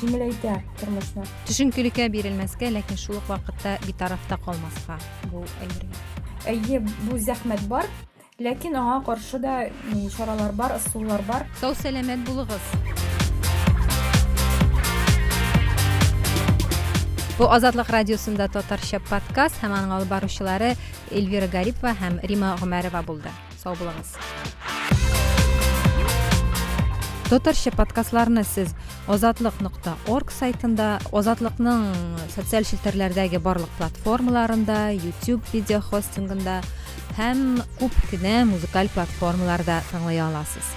җиңеләйтә 0.02 0.56
тормышны 0.82 1.28
төшенкелеккә 1.50 2.08
бирелмәскә 2.16 2.72
ләкин 2.74 2.98
шул 3.04 3.20
ук 3.22 3.30
вакытта 3.30 3.78
битарафта 3.86 4.40
калмаска 4.46 4.98
бу 5.30 5.44
әйбергә 5.60 6.20
әйе 6.48 6.80
бу 6.80 7.18
зәхмәт 7.18 7.66
бар. 7.68 7.86
Ләкин 8.40 8.72
аңа 8.80 9.00
каршы 9.04 9.36
да 9.36 9.54
чаралар 10.16 10.54
бар 10.56 10.72
ысуллар 10.78 11.20
бар. 11.28 11.42
Сау 11.60 11.74
сәламәт 11.76 12.22
булыгыз. 12.24 12.70
Бу 17.36 17.48
азатлык 17.52 17.92
радиосында 17.92 18.48
татарча 18.48 19.02
подкаст 19.10 19.60
һәм 19.60 19.76
аның 19.76 19.92
алып 19.98 20.08
баручылары 20.14 20.72
эльвира 21.12 21.52
гарипова 21.52 21.92
һәм 22.00 22.16
рима 22.24 22.54
гомәрова 22.62 23.04
булды. 23.04 23.28
Сау 23.60 23.76
булыгыз. 23.76 24.16
Татарча 27.28 27.70
подкастларны 27.76 28.42
сез 28.42 28.72
орг 29.06 30.32
сайтында 30.32 30.98
озатлыкның 31.12 31.84
социаль 32.32 32.64
челтәрләрдәге 32.64 33.38
барлык 33.38 33.70
платформаларында 33.78 34.96
youtube 34.96 35.44
видео 35.52 35.80
хостингында 35.80 36.62
һәм 37.18 37.40
күп 37.80 37.96
кенә 38.12 38.36
музыкаль 38.48 38.92
платформаларда 38.94 39.80
тыңлый 39.90 40.22
аласыз 40.22 40.70